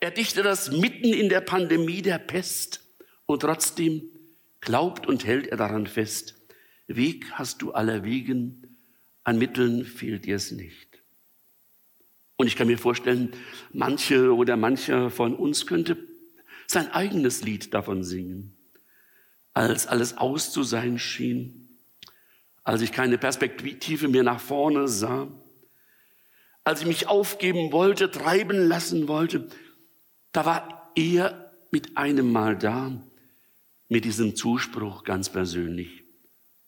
Er 0.00 0.10
dichtet 0.10 0.44
das 0.44 0.70
mitten 0.70 1.12
in 1.12 1.28
der 1.28 1.40
Pandemie 1.40 2.02
der 2.02 2.18
Pest. 2.18 2.84
Und 3.26 3.40
trotzdem 3.40 4.09
glaubt 4.60 5.06
und 5.06 5.24
hält 5.24 5.46
er 5.46 5.56
daran 5.56 5.86
fest. 5.86 6.36
Weg 6.86 7.32
hast 7.32 7.62
du 7.62 7.72
aller 7.72 8.04
Wegen, 8.04 8.76
an 9.24 9.38
Mitteln 9.38 9.84
fehlt 9.84 10.24
dir 10.24 10.36
es 10.36 10.50
nicht. 10.50 11.02
Und 12.36 12.46
ich 12.46 12.56
kann 12.56 12.68
mir 12.68 12.78
vorstellen, 12.78 13.32
manche 13.72 14.34
oder 14.34 14.56
mancher 14.56 15.10
von 15.10 15.34
uns 15.34 15.66
könnte 15.66 15.98
sein 16.66 16.90
eigenes 16.90 17.42
Lied 17.42 17.74
davon 17.74 18.02
singen, 18.02 18.56
als 19.52 19.86
alles 19.86 20.16
aus 20.16 20.52
zu 20.52 20.62
sein 20.62 20.98
schien, 20.98 21.78
als 22.64 22.80
ich 22.80 22.92
keine 22.92 23.18
Perspektive 23.18 24.08
mehr 24.08 24.22
nach 24.22 24.40
vorne 24.40 24.88
sah, 24.88 25.28
als 26.64 26.80
ich 26.80 26.86
mich 26.86 27.08
aufgeben 27.08 27.72
wollte, 27.72 28.10
treiben 28.10 28.68
lassen 28.68 29.08
wollte, 29.08 29.48
da 30.32 30.46
war 30.46 30.92
er 30.94 31.52
mit 31.70 31.96
einem 31.96 32.30
Mal 32.30 32.56
da, 32.56 33.02
mit 33.90 34.04
diesem 34.04 34.36
Zuspruch 34.36 35.02
ganz 35.04 35.30
persönlich. 35.30 36.04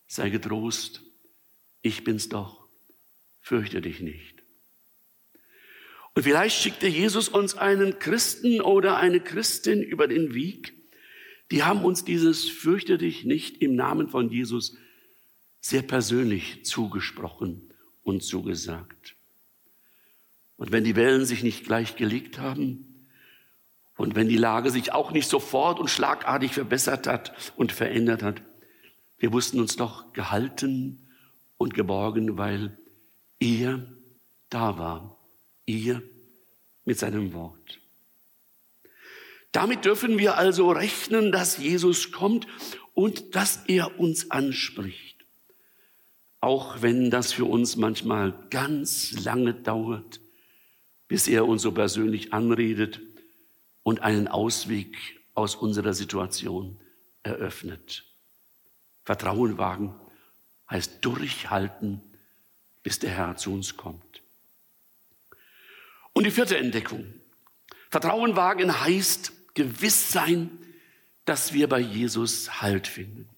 Sei 0.08 0.28
getrost, 0.28 1.02
ich 1.80 2.04
bin's 2.04 2.28
doch, 2.28 2.66
fürchte 3.40 3.80
dich 3.80 4.00
nicht. 4.00 4.42
Und 6.14 6.24
vielleicht 6.24 6.60
schickte 6.60 6.88
Jesus 6.88 7.28
uns 7.28 7.54
einen 7.54 7.98
Christen 7.98 8.60
oder 8.60 8.98
eine 8.98 9.20
Christin 9.20 9.82
über 9.82 10.08
den 10.08 10.34
Weg. 10.34 10.74
Die 11.50 11.62
haben 11.62 11.84
uns 11.84 12.04
dieses 12.04 12.48
Fürchte 12.48 12.98
dich 12.98 13.24
nicht 13.24 13.62
im 13.62 13.76
Namen 13.76 14.08
von 14.08 14.28
Jesus 14.28 14.76
sehr 15.60 15.82
persönlich 15.82 16.64
zugesprochen 16.64 17.72
und 18.02 18.24
zugesagt. 18.24 19.14
Und 20.56 20.72
wenn 20.72 20.82
die 20.82 20.96
Wellen 20.96 21.24
sich 21.24 21.44
nicht 21.44 21.64
gleich 21.64 21.94
gelegt 21.94 22.38
haben 22.40 22.91
und 23.96 24.14
wenn 24.14 24.28
die 24.28 24.36
Lage 24.36 24.70
sich 24.70 24.92
auch 24.92 25.12
nicht 25.12 25.28
sofort 25.28 25.78
und 25.78 25.90
schlagartig 25.90 26.52
verbessert 26.52 27.06
hat 27.06 27.52
und 27.56 27.72
verändert 27.72 28.22
hat, 28.22 28.42
wir 29.18 29.32
wussten 29.32 29.60
uns 29.60 29.76
doch 29.76 30.12
gehalten 30.12 31.06
und 31.56 31.74
geborgen, 31.74 32.38
weil 32.38 32.78
er 33.38 33.86
da 34.50 34.78
war 34.78 35.18
ihr 35.66 36.02
mit 36.84 36.98
seinem 36.98 37.32
Wort. 37.32 37.80
Damit 39.52 39.84
dürfen 39.84 40.18
wir 40.18 40.38
also 40.38 40.70
rechnen, 40.70 41.30
dass 41.30 41.58
Jesus 41.58 42.10
kommt 42.10 42.46
und 42.94 43.36
dass 43.36 43.64
er 43.66 44.00
uns 44.00 44.30
anspricht. 44.30 45.24
Auch 46.40 46.82
wenn 46.82 47.10
das 47.10 47.32
für 47.32 47.44
uns 47.44 47.76
manchmal 47.76 48.34
ganz 48.50 49.12
lange 49.24 49.54
dauert, 49.54 50.20
bis 51.06 51.28
er 51.28 51.46
uns 51.46 51.62
so 51.62 51.70
persönlich 51.70 52.32
anredet 52.32 53.00
und 53.82 54.00
einen 54.00 54.28
Ausweg 54.28 54.96
aus 55.34 55.54
unserer 55.54 55.94
Situation 55.94 56.78
eröffnet. 57.22 58.04
Vertrauen 59.04 59.58
wagen 59.58 59.94
heißt 60.70 61.04
durchhalten, 61.04 62.00
bis 62.82 62.98
der 62.98 63.10
Herr 63.10 63.36
zu 63.36 63.52
uns 63.52 63.76
kommt. 63.76 64.22
Und 66.12 66.24
die 66.24 66.30
vierte 66.30 66.56
Entdeckung. 66.56 67.12
Vertrauen 67.90 68.36
wagen 68.36 68.80
heißt 68.80 69.32
gewiss 69.54 70.10
sein, 70.12 70.50
dass 71.24 71.52
wir 71.52 71.68
bei 71.68 71.80
Jesus 71.80 72.60
Halt 72.60 72.86
finden. 72.86 73.28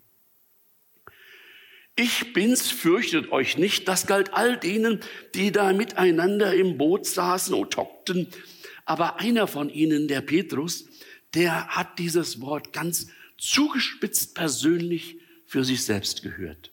Ich 1.97 2.33
bin's, 2.33 2.71
fürchtet 2.71 3.31
euch 3.31 3.57
nicht. 3.57 3.87
Das 3.87 4.07
galt 4.07 4.35
all 4.35 4.57
denen, 4.59 5.01
die 5.35 5.53
da 5.53 5.73
miteinander 5.73 6.53
im 6.53 6.77
Boot 6.77 7.07
saßen 7.07 7.55
und 7.55 7.77
hockten. 7.77 8.29
Aber 8.85 9.21
einer 9.21 9.47
von 9.47 9.71
ihnen, 9.71 10.09
der 10.09 10.21
Petrus, 10.21 10.87
der 11.35 11.69
hat 11.69 11.99
dieses 11.99 12.41
Wort 12.41 12.73
ganz 12.73 13.09
zugespitzt 13.39 14.35
persönlich 14.35 15.19
für 15.47 15.65
sich 15.65 15.85
selbst 15.85 16.23
gehört. 16.23 16.71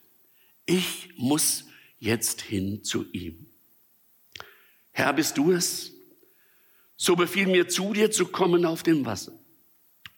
Ich 0.66 1.10
muss 1.18 1.66
jetzt 2.00 2.42
hin 2.42 2.84
zu 2.84 3.06
ihm. 3.12 3.48
Herr, 4.92 5.14
bist 5.14 5.38
du 5.38 5.52
es? 5.52 5.94
So 6.98 7.16
befiehl 7.16 7.48
mir 7.48 7.68
zu 7.68 7.94
dir 7.94 8.12
zu 8.12 8.28
kommen 8.28 8.66
auf 8.66 8.84
dem 8.84 9.06
Wasser. 9.06 9.34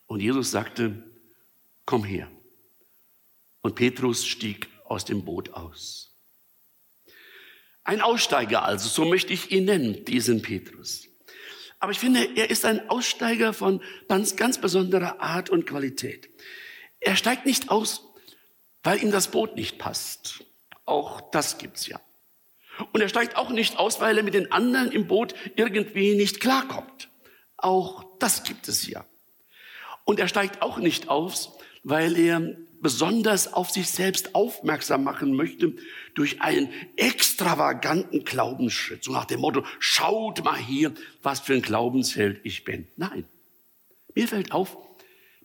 Und 0.07 0.19
Jesus 0.19 0.51
sagte, 0.51 1.03
komm 1.85 2.03
her. 2.03 2.29
Und 3.61 3.75
Petrus 3.75 4.25
stieg 4.25 4.67
aus 4.85 5.05
dem 5.05 5.23
Boot 5.23 5.53
aus. 5.53 6.13
Ein 7.83 8.01
Aussteiger 8.01 8.63
also, 8.63 8.89
so 8.89 9.09
möchte 9.09 9.33
ich 9.33 9.51
ihn 9.51 9.65
nennen, 9.65 10.05
diesen 10.05 10.41
Petrus. 10.41 11.07
Aber 11.83 11.91
ich 11.91 11.99
finde, 11.99 12.23
er 12.37 12.49
ist 12.49 12.63
ein 12.63 12.89
Aussteiger 12.89 13.51
von 13.51 13.81
ganz, 14.07 14.37
ganz 14.37 14.57
besonderer 14.57 15.19
Art 15.19 15.49
und 15.49 15.67
Qualität. 15.67 16.29
Er 17.01 17.17
steigt 17.17 17.45
nicht 17.45 17.69
aus, 17.69 18.07
weil 18.83 19.03
ihm 19.03 19.11
das 19.11 19.27
Boot 19.27 19.57
nicht 19.57 19.79
passt. 19.79 20.45
Auch 20.85 21.29
das 21.31 21.57
gibt's 21.57 21.87
ja. 21.87 21.99
Und 22.93 23.01
er 23.01 23.09
steigt 23.09 23.35
auch 23.35 23.49
nicht 23.49 23.79
aus, 23.79 23.99
weil 23.99 24.17
er 24.17 24.23
mit 24.23 24.33
den 24.33 24.49
anderen 24.49 24.93
im 24.93 25.07
Boot 25.07 25.35
irgendwie 25.57 26.15
nicht 26.15 26.39
klarkommt. 26.39 27.09
Auch 27.57 28.17
das 28.17 28.43
gibt 28.43 28.69
es 28.69 28.87
ja. 28.87 29.05
Und 30.05 30.21
er 30.21 30.29
steigt 30.29 30.61
auch 30.61 30.77
nicht 30.77 31.09
aus, 31.09 31.57
weil 31.83 32.17
er 32.17 32.55
besonders 32.83 33.51
auf 33.51 33.71
sich 33.71 33.89
selbst 33.89 34.35
aufmerksam 34.35 35.03
machen 35.03 35.35
möchte 35.35 35.73
durch 36.13 36.41
einen 36.41 36.69
extravaganten 36.97 38.23
Glaubensschritt. 38.23 39.03
So 39.03 39.11
nach 39.11 39.25
dem 39.25 39.39
Motto, 39.39 39.65
schaut 39.79 40.43
mal 40.43 40.57
hier, 40.57 40.93
was 41.23 41.39
für 41.39 41.53
ein 41.53 41.63
Glaubensheld 41.63 42.41
ich 42.43 42.63
bin. 42.63 42.87
Nein. 42.95 43.25
Mir 44.13 44.27
fällt 44.27 44.51
auf, 44.51 44.77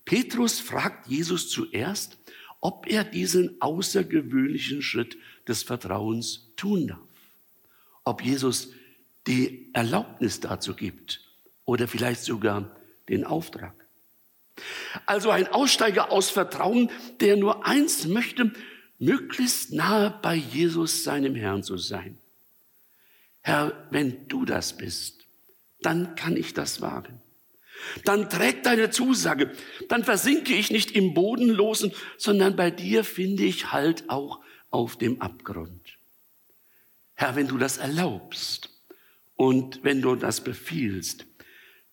Petrus 0.04 0.60
fragt 0.60 1.08
Jesus 1.08 1.48
zuerst, 1.48 2.18
ob 2.60 2.86
er 2.86 3.04
diesen 3.04 3.62
außergewöhnlichen 3.62 4.82
Schritt 4.82 5.16
des 5.46 5.62
Vertrauens 5.62 6.52
tun 6.56 6.88
darf 6.88 7.08
ob 8.08 8.22
Jesus 8.22 8.72
die 9.26 9.68
Erlaubnis 9.74 10.40
dazu 10.40 10.74
gibt 10.74 11.20
oder 11.66 11.86
vielleicht 11.86 12.22
sogar 12.22 12.74
den 13.10 13.24
Auftrag. 13.24 13.74
Also 15.06 15.30
ein 15.30 15.48
Aussteiger 15.48 16.10
aus 16.10 16.30
Vertrauen, 16.30 16.90
der 17.20 17.36
nur 17.36 17.66
eins 17.66 18.06
möchte, 18.06 18.52
möglichst 18.98 19.72
nahe 19.72 20.18
bei 20.22 20.34
Jesus, 20.34 21.04
seinem 21.04 21.34
Herrn 21.34 21.62
zu 21.62 21.76
sein. 21.76 22.18
Herr, 23.40 23.86
wenn 23.90 24.28
du 24.28 24.44
das 24.44 24.76
bist, 24.76 25.26
dann 25.80 26.14
kann 26.16 26.36
ich 26.36 26.54
das 26.54 26.80
wagen. 26.80 27.20
Dann 28.04 28.28
trägt 28.28 28.66
deine 28.66 28.90
Zusage, 28.90 29.52
dann 29.88 30.02
versinke 30.02 30.52
ich 30.52 30.70
nicht 30.70 30.90
im 30.90 31.14
Bodenlosen, 31.14 31.92
sondern 32.16 32.56
bei 32.56 32.70
dir 32.70 33.04
finde 33.04 33.44
ich 33.44 33.72
Halt 33.72 34.10
auch 34.10 34.40
auf 34.70 34.96
dem 34.96 35.22
Abgrund. 35.22 35.98
Herr, 37.14 37.36
wenn 37.36 37.48
du 37.48 37.56
das 37.56 37.78
erlaubst 37.78 38.70
und 39.36 39.82
wenn 39.84 40.02
du 40.02 40.16
das 40.16 40.42
befiehlst, 40.42 41.26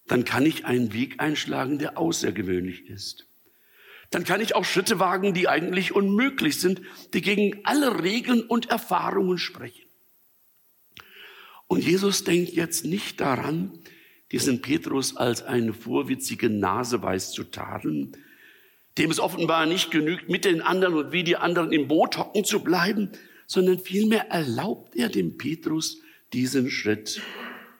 dann 0.07 0.23
kann 0.23 0.45
ich 0.45 0.65
einen 0.65 0.93
Weg 0.93 1.19
einschlagen, 1.19 1.79
der 1.79 1.97
außergewöhnlich 1.97 2.87
ist. 2.87 3.27
Dann 4.11 4.23
kann 4.23 4.39
ich 4.39 4.55
auch 4.55 4.65
Schritte 4.65 4.99
wagen, 4.99 5.33
die 5.33 5.47
eigentlich 5.47 5.93
unmöglich 5.93 6.59
sind, 6.59 6.81
die 7.13 7.21
gegen 7.21 7.61
alle 7.63 8.03
Regeln 8.03 8.41
und 8.41 8.69
Erfahrungen 8.69 9.37
sprechen. 9.37 9.85
Und 11.67 11.83
Jesus 11.83 12.23
denkt 12.23 12.53
jetzt 12.53 12.85
nicht 12.85 13.19
daran, 13.19 13.79
diesen 14.31 14.61
Petrus 14.61 15.17
als 15.17 15.41
eine 15.41 15.73
vorwitzige 15.73 16.49
Naseweiß 16.49 17.31
zu 17.31 17.45
tadeln, 17.45 18.15
dem 18.97 19.11
es 19.11 19.19
offenbar 19.19 19.65
nicht 19.65 19.91
genügt, 19.91 20.29
mit 20.29 20.45
den 20.45 20.61
anderen 20.61 20.93
und 20.93 21.11
wie 21.11 21.23
die 21.23 21.35
anderen 21.35 21.71
im 21.71 21.87
Boot 21.87 22.17
hocken 22.17 22.45
zu 22.45 22.63
bleiben, 22.63 23.11
sondern 23.47 23.79
vielmehr 23.79 24.29
erlaubt 24.29 24.95
er 24.95 25.09
dem 25.09 25.37
Petrus 25.37 25.99
diesen 26.31 26.69
Schritt, 26.69 27.21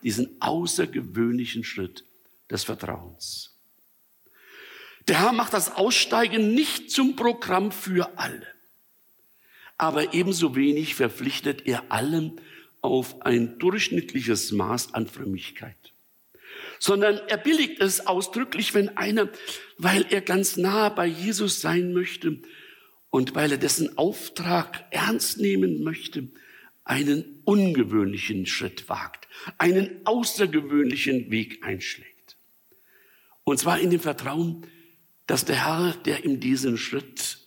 diesen 0.03 0.41
außergewöhnlichen 0.41 1.63
Schritt 1.63 2.03
des 2.49 2.63
Vertrauens. 2.63 3.55
Der 5.07 5.21
Herr 5.21 5.33
macht 5.33 5.53
das 5.53 5.75
Aussteigen 5.75 6.53
nicht 6.53 6.91
zum 6.91 7.15
Programm 7.15 7.71
für 7.71 8.17
alle. 8.17 8.47
Aber 9.77 10.13
ebenso 10.13 10.55
wenig 10.55 10.95
verpflichtet 10.95 11.67
er 11.67 11.91
allen 11.91 12.39
auf 12.81 13.21
ein 13.21 13.59
durchschnittliches 13.59 14.51
Maß 14.51 14.93
an 14.93 15.07
Frömmigkeit. 15.07 15.75
Sondern 16.79 17.19
er 17.27 17.37
billigt 17.37 17.81
es 17.81 18.07
ausdrücklich, 18.07 18.73
wenn 18.73 18.97
einer, 18.97 19.29
weil 19.77 20.05
er 20.09 20.21
ganz 20.21 20.57
nah 20.57 20.89
bei 20.89 21.05
Jesus 21.05 21.61
sein 21.61 21.93
möchte 21.93 22.39
und 23.09 23.35
weil 23.35 23.51
er 23.51 23.57
dessen 23.57 23.97
Auftrag 23.97 24.85
ernst 24.91 25.39
nehmen 25.39 25.83
möchte, 25.83 26.29
einen 26.83 27.41
ungewöhnlichen 27.43 28.45
Schritt 28.45 28.87
wagt, 28.89 29.27
einen 29.57 30.01
außergewöhnlichen 30.05 31.31
Weg 31.31 31.65
einschlägt. 31.65 32.14
Und 33.45 33.59
zwar 33.59 33.79
in 33.79 33.91
dem 33.91 33.99
Vertrauen, 33.99 34.67
dass 35.27 35.45
der 35.45 35.65
Herr, 35.65 35.93
der 36.03 36.25
ihm 36.25 36.39
diesen 36.39 36.77
Schritt 36.77 37.37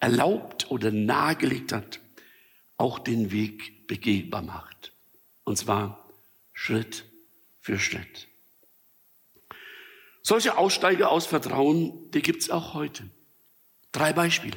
erlaubt 0.00 0.70
oder 0.70 0.90
nahegelegt 0.90 1.72
hat, 1.72 2.00
auch 2.76 2.98
den 2.98 3.30
Weg 3.30 3.86
begehbar 3.86 4.42
macht. 4.42 4.92
Und 5.44 5.56
zwar 5.56 6.10
Schritt 6.52 7.04
für 7.60 7.78
Schritt. 7.78 8.26
Solche 10.22 10.58
Aussteiger 10.58 11.10
aus 11.10 11.26
Vertrauen, 11.26 12.10
die 12.10 12.22
gibt's 12.22 12.50
auch 12.50 12.74
heute. 12.74 13.04
Drei 13.92 14.12
Beispiele. 14.12 14.56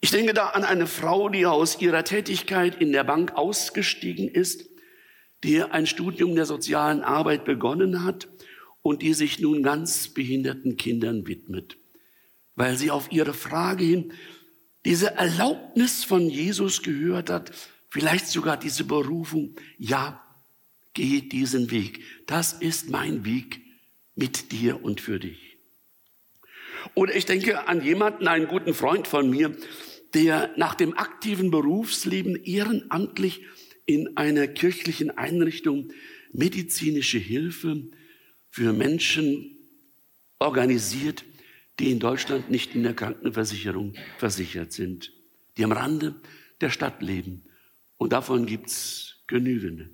Ich 0.00 0.10
denke 0.10 0.32
da 0.32 0.48
an 0.48 0.64
eine 0.64 0.86
Frau, 0.86 1.28
die 1.28 1.44
aus 1.44 1.80
ihrer 1.80 2.04
Tätigkeit 2.04 2.80
in 2.80 2.92
der 2.92 3.04
Bank 3.04 3.34
ausgestiegen 3.34 4.28
ist, 4.28 4.64
die 5.44 5.62
ein 5.62 5.86
Studium 5.86 6.34
der 6.34 6.46
sozialen 6.46 7.02
Arbeit 7.02 7.44
begonnen 7.44 8.04
hat 8.04 8.26
und 8.82 9.02
die 9.02 9.14
sich 9.14 9.40
nun 9.40 9.62
ganz 9.62 10.08
behinderten 10.08 10.76
Kindern 10.76 11.26
widmet, 11.26 11.76
weil 12.54 12.76
sie 12.76 12.90
auf 12.90 13.12
ihre 13.12 13.34
Frage 13.34 13.84
hin 13.84 14.12
diese 14.84 15.10
Erlaubnis 15.12 16.04
von 16.04 16.28
Jesus 16.28 16.82
gehört 16.82 17.28
hat, 17.30 17.52
vielleicht 17.88 18.28
sogar 18.28 18.56
diese 18.56 18.84
Berufung, 18.84 19.56
ja, 19.78 20.24
geh 20.94 21.20
diesen 21.20 21.70
Weg. 21.70 22.00
Das 22.26 22.54
ist 22.54 22.88
mein 22.90 23.24
Weg 23.24 23.60
mit 24.14 24.52
dir 24.52 24.82
und 24.82 25.00
für 25.00 25.18
dich. 25.18 25.58
Oder 26.94 27.14
ich 27.14 27.26
denke 27.26 27.68
an 27.68 27.84
jemanden, 27.84 28.26
einen 28.26 28.48
guten 28.48 28.72
Freund 28.72 29.06
von 29.06 29.28
mir, 29.28 29.54
der 30.14 30.52
nach 30.56 30.74
dem 30.74 30.96
aktiven 30.96 31.50
Berufsleben 31.50 32.36
ehrenamtlich 32.36 33.42
in 33.86 34.16
einer 34.16 34.48
kirchlichen 34.48 35.10
Einrichtung 35.10 35.92
medizinische 36.32 37.18
Hilfe 37.18 37.90
für 38.50 38.72
Menschen 38.72 39.56
organisiert, 40.38 41.24
die 41.78 41.90
in 41.90 41.98
Deutschland 41.98 42.50
nicht 42.50 42.74
in 42.74 42.82
der 42.82 42.94
Krankenversicherung 42.94 43.94
versichert 44.18 44.72
sind, 44.72 45.12
die 45.56 45.64
am 45.64 45.72
Rande 45.72 46.14
der 46.60 46.70
Stadt 46.70 47.00
leben. 47.02 47.44
Und 47.96 48.12
davon 48.12 48.46
gibt's 48.46 49.22
genügende. 49.26 49.90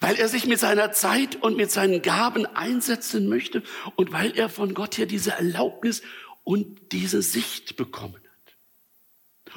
Weil 0.00 0.16
er 0.16 0.28
sich 0.28 0.46
mit 0.46 0.58
seiner 0.58 0.92
Zeit 0.92 1.36
und 1.36 1.56
mit 1.56 1.70
seinen 1.70 2.02
Gaben 2.02 2.46
einsetzen 2.46 3.28
möchte 3.28 3.62
und 3.96 4.12
weil 4.12 4.36
er 4.36 4.48
von 4.48 4.74
Gott 4.74 4.98
her 4.98 5.06
diese 5.06 5.32
Erlaubnis 5.32 6.02
und 6.42 6.92
diese 6.92 7.22
Sicht 7.22 7.76
bekommen 7.76 8.22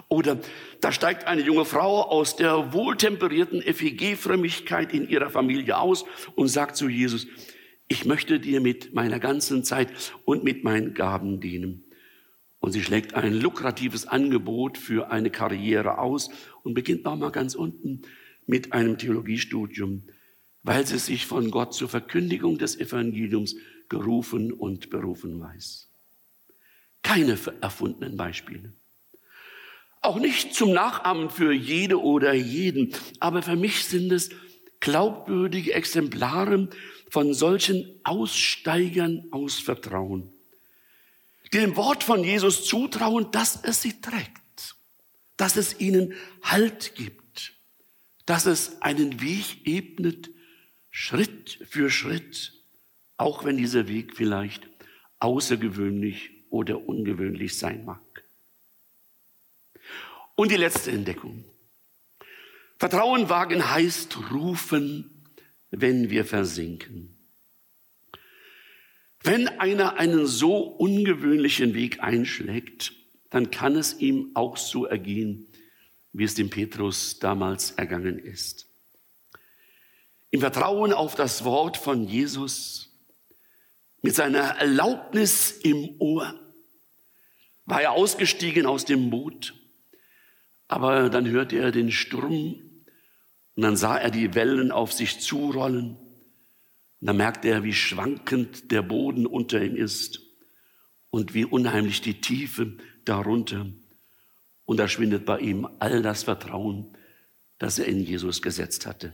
oder 0.08 0.38
da 0.82 0.92
steigt 0.92 1.26
eine 1.26 1.42
junge 1.42 1.66
Frau 1.66 2.04
aus 2.04 2.36
der 2.36 2.74
wohltemperierten 2.74 3.62
FEG-Frömmigkeit 3.62 4.94
in 4.94 5.08
ihrer 5.10 5.30
Familie 5.30 5.78
aus 5.78 6.06
und 6.36 6.48
sagt 6.48 6.76
zu 6.76 6.90
Jesus, 6.90 7.28
ich 7.88 8.06
möchte 8.06 8.40
dir 8.40 8.62
mit 8.62 8.94
meiner 8.94 9.20
ganzen 9.20 9.64
Zeit 9.64 9.90
und 10.26 10.44
mit 10.44 10.64
meinen 10.64 10.94
Gaben 10.94 11.40
dienen. 11.40 11.84
Und 12.60 12.72
sie 12.72 12.82
schlägt 12.82 13.14
ein 13.14 13.34
lukratives 13.34 14.08
Angebot 14.08 14.78
für 14.78 15.12
eine 15.12 15.30
Karriere 15.30 16.00
aus 16.00 16.30
und 16.64 16.74
beginnt 16.74 17.04
nochmal 17.04 17.32
ganz 17.32 17.54
unten 17.54 18.02
mit 18.48 18.74
einem 18.74 18.98
Theologiestudium, 18.98 20.04
weil 20.64 20.86
sie 20.88 20.98
sich 20.98 21.28
von 21.28 21.52
Gott 21.52 21.76
zur 21.76 21.90
Verkündigung 21.90 22.58
des 22.58 22.80
Evangeliums 22.80 23.56
gerufen 23.88 24.52
und 24.52 24.90
berufen 24.90 25.40
weiß. 25.40 25.90
Keine 27.04 27.38
erfundenen 27.62 28.18
Beispiele. 28.18 28.74
Auch 30.02 30.20
nicht 30.20 30.56
zum 30.56 30.72
Nachahmen 30.72 31.30
für 31.30 31.52
jede 31.52 32.02
oder 32.02 32.34
jeden, 32.34 32.94
aber 33.20 33.44
für 33.44 33.56
mich 33.56 33.86
sind 33.86 34.12
es 34.12 34.30
glaubwürdige 34.80 35.74
Exemplare 35.74 36.70
von 37.10 37.34
solchen 37.34 38.00
Aussteigern 38.04 39.26
aus 39.32 39.60
Vertrauen, 39.60 40.32
die 41.46 41.60
dem 41.60 41.76
Wort 41.76 42.04
von 42.04 42.24
Jesus 42.24 42.66
zutrauen, 42.66 43.32
dass 43.32 43.64
es 43.64 43.82
sie 43.82 44.02
trägt, 44.02 44.76
dass 45.38 45.56
es 45.56 45.80
ihnen 45.80 46.14
Halt 46.42 46.96
gibt, 46.96 47.54
dass 48.26 48.46
es 48.46 48.82
einen 48.82 49.22
Weg 49.22 49.66
ebnet, 49.66 50.30
Schritt 50.90 51.60
für 51.70 51.90
Schritt, 51.90 52.54
auch 53.18 53.44
wenn 53.44 53.58
dieser 53.58 53.88
Weg 53.88 54.16
vielleicht 54.16 54.68
außergewöhnlich 55.20 56.32
oder 56.50 56.88
ungewöhnlich 56.88 57.58
sein 57.58 57.86
mag. 57.86 58.02
Und 60.36 60.52
die 60.52 60.58
letzte 60.58 60.92
Entdeckung. 60.92 61.46
Vertrauen 62.78 63.30
wagen 63.30 63.72
heißt 63.72 64.18
rufen, 64.32 65.15
wenn 65.82 66.10
wir 66.10 66.26
versinken. 66.26 67.18
Wenn 69.22 69.48
einer 69.48 69.98
einen 69.98 70.28
so 70.28 70.58
ungewöhnlichen 70.58 71.74
Weg 71.74 72.02
einschlägt, 72.02 72.94
dann 73.30 73.52
kann 73.52 73.76
es 73.76 74.00
ihm 74.00 74.32
auch 74.36 74.58
so 74.58 74.86
ergehen, 74.86 75.48
wie 76.14 76.24
es 76.24 76.36
dem 76.36 76.50
Petrus 76.50 77.20
damals 77.20 77.72
ergangen 77.72 78.20
ist. 78.20 78.70
Im 80.30 80.42
Vertrauen 80.42 80.94
auf 80.94 81.16
das 81.16 81.44
Wort 81.44 81.78
von 81.78 82.08
Jesus, 82.08 82.92
mit 84.02 84.16
seiner 84.16 84.58
Erlaubnis 84.58 85.52
im 85.52 85.96
Ohr, 86.00 86.40
war 87.66 87.82
er 87.82 87.94
ausgestiegen 87.94 88.66
aus 88.66 88.86
dem 88.86 89.10
Boot 89.10 89.54
aber 90.68 91.10
dann 91.10 91.28
hörte 91.28 91.58
er 91.58 91.72
den 91.72 91.92
Sturm 91.92 92.56
und 93.56 93.64
dann 93.64 93.78
sah 93.78 93.98
er 93.98 94.12
die 94.12 94.36
Wellen 94.36 94.72
auf 94.72 94.92
sich 94.92 95.20
zurollen. 95.20 95.96
Und 97.00 97.08
dann 97.08 97.18
merkte 97.18 97.48
er, 97.48 97.64
wie 97.64 97.74
schwankend 97.74 98.72
der 98.72 98.82
Boden 98.82 99.26
unter 99.26 99.64
ihm 99.64 99.76
ist 99.76 100.22
und 101.10 101.34
wie 101.34 101.46
unheimlich 101.46 102.02
die 102.02 102.20
Tiefe 102.20 102.78
darunter. 103.06 103.68
Und 104.66 104.78
da 104.78 104.88
schwindet 104.88 105.26
bei 105.26 105.40
ihm 105.40 105.68
all 105.80 106.02
das 106.02 106.24
Vertrauen, 106.24 106.98
das 107.58 107.80
er 107.80 107.86
in 107.86 108.02
Jesus 108.02 108.42
gesetzt 108.42 108.86
hatte. 108.86 109.14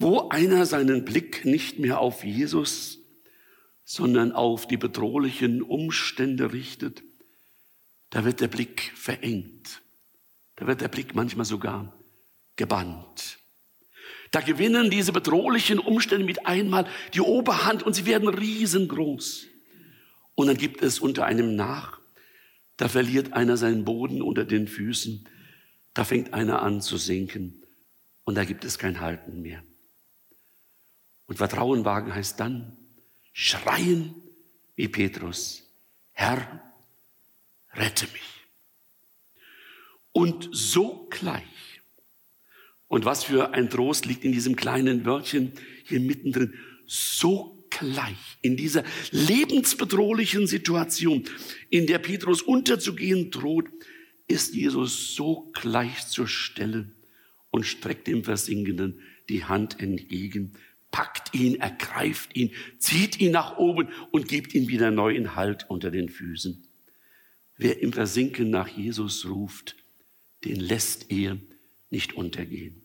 Wo 0.00 0.28
einer 0.28 0.66
seinen 0.66 1.04
Blick 1.04 1.44
nicht 1.44 1.78
mehr 1.78 2.00
auf 2.00 2.24
Jesus, 2.24 2.98
sondern 3.84 4.32
auf 4.32 4.66
die 4.66 4.76
bedrohlichen 4.76 5.62
Umstände 5.62 6.52
richtet, 6.52 7.02
da 8.10 8.24
wird 8.24 8.40
der 8.40 8.48
Blick 8.48 8.92
verengt. 8.96 9.82
Da 10.56 10.66
wird 10.66 10.80
der 10.80 10.88
Blick 10.88 11.14
manchmal 11.14 11.44
sogar 11.44 11.97
gebannt. 12.58 13.38
Da 14.30 14.40
gewinnen 14.40 14.90
diese 14.90 15.12
bedrohlichen 15.12 15.78
Umstände 15.78 16.26
mit 16.26 16.46
einmal 16.46 16.86
die 17.14 17.22
Oberhand 17.22 17.82
und 17.82 17.94
sie 17.94 18.04
werden 18.04 18.28
riesengroß. 18.28 19.46
Und 20.34 20.46
dann 20.48 20.58
gibt 20.58 20.82
es 20.82 20.98
unter 20.98 21.24
einem 21.24 21.56
nach, 21.56 21.98
da 22.76 22.88
verliert 22.88 23.32
einer 23.32 23.56
seinen 23.56 23.86
Boden 23.86 24.20
unter 24.20 24.44
den 24.44 24.68
Füßen, 24.68 25.26
da 25.94 26.04
fängt 26.04 26.34
einer 26.34 26.62
an 26.62 26.82
zu 26.82 26.98
sinken 26.98 27.64
und 28.24 28.34
da 28.34 28.44
gibt 28.44 28.64
es 28.64 28.78
kein 28.78 29.00
Halten 29.00 29.40
mehr. 29.40 29.64
Und 31.26 31.38
Vertrauen 31.38 31.84
wagen 31.84 32.14
heißt 32.14 32.38
dann 32.38 32.76
schreien 33.32 34.14
wie 34.76 34.88
Petrus, 34.88 35.64
Herr, 36.12 36.72
rette 37.72 38.06
mich. 38.12 38.46
Und 40.12 40.48
so 40.52 41.06
gleich. 41.10 41.77
Und 42.88 43.04
was 43.04 43.24
für 43.24 43.52
ein 43.52 43.70
Trost 43.70 44.06
liegt 44.06 44.24
in 44.24 44.32
diesem 44.32 44.56
kleinen 44.56 45.04
Wörtchen 45.04 45.52
hier 45.84 46.00
mittendrin. 46.00 46.54
So 46.86 47.66
gleich 47.70 48.38
in 48.40 48.56
dieser 48.56 48.82
lebensbedrohlichen 49.10 50.46
Situation, 50.46 51.24
in 51.68 51.86
der 51.86 51.98
Petrus 51.98 52.40
unterzugehen 52.40 53.30
droht, 53.30 53.66
ist 54.26 54.54
Jesus 54.54 55.14
so 55.14 55.50
gleich 55.52 56.06
zur 56.06 56.28
Stelle 56.28 56.90
und 57.50 57.66
streckt 57.66 58.06
dem 58.06 58.24
Versinkenden 58.24 59.00
die 59.28 59.44
Hand 59.44 59.80
entgegen, 59.80 60.54
packt 60.90 61.34
ihn, 61.34 61.56
ergreift 61.56 62.34
ihn, 62.36 62.50
zieht 62.78 63.20
ihn 63.20 63.32
nach 63.32 63.58
oben 63.58 63.88
und 64.10 64.28
gibt 64.28 64.54
ihm 64.54 64.68
wieder 64.68 64.90
neuen 64.90 65.36
Halt 65.36 65.68
unter 65.68 65.90
den 65.90 66.08
Füßen. 66.08 66.66
Wer 67.56 67.80
im 67.82 67.92
Versinken 67.92 68.50
nach 68.50 68.68
Jesus 68.68 69.26
ruft, 69.28 69.76
den 70.44 70.60
lässt 70.60 71.10
er 71.10 71.38
nicht 71.90 72.14
untergehen. 72.14 72.82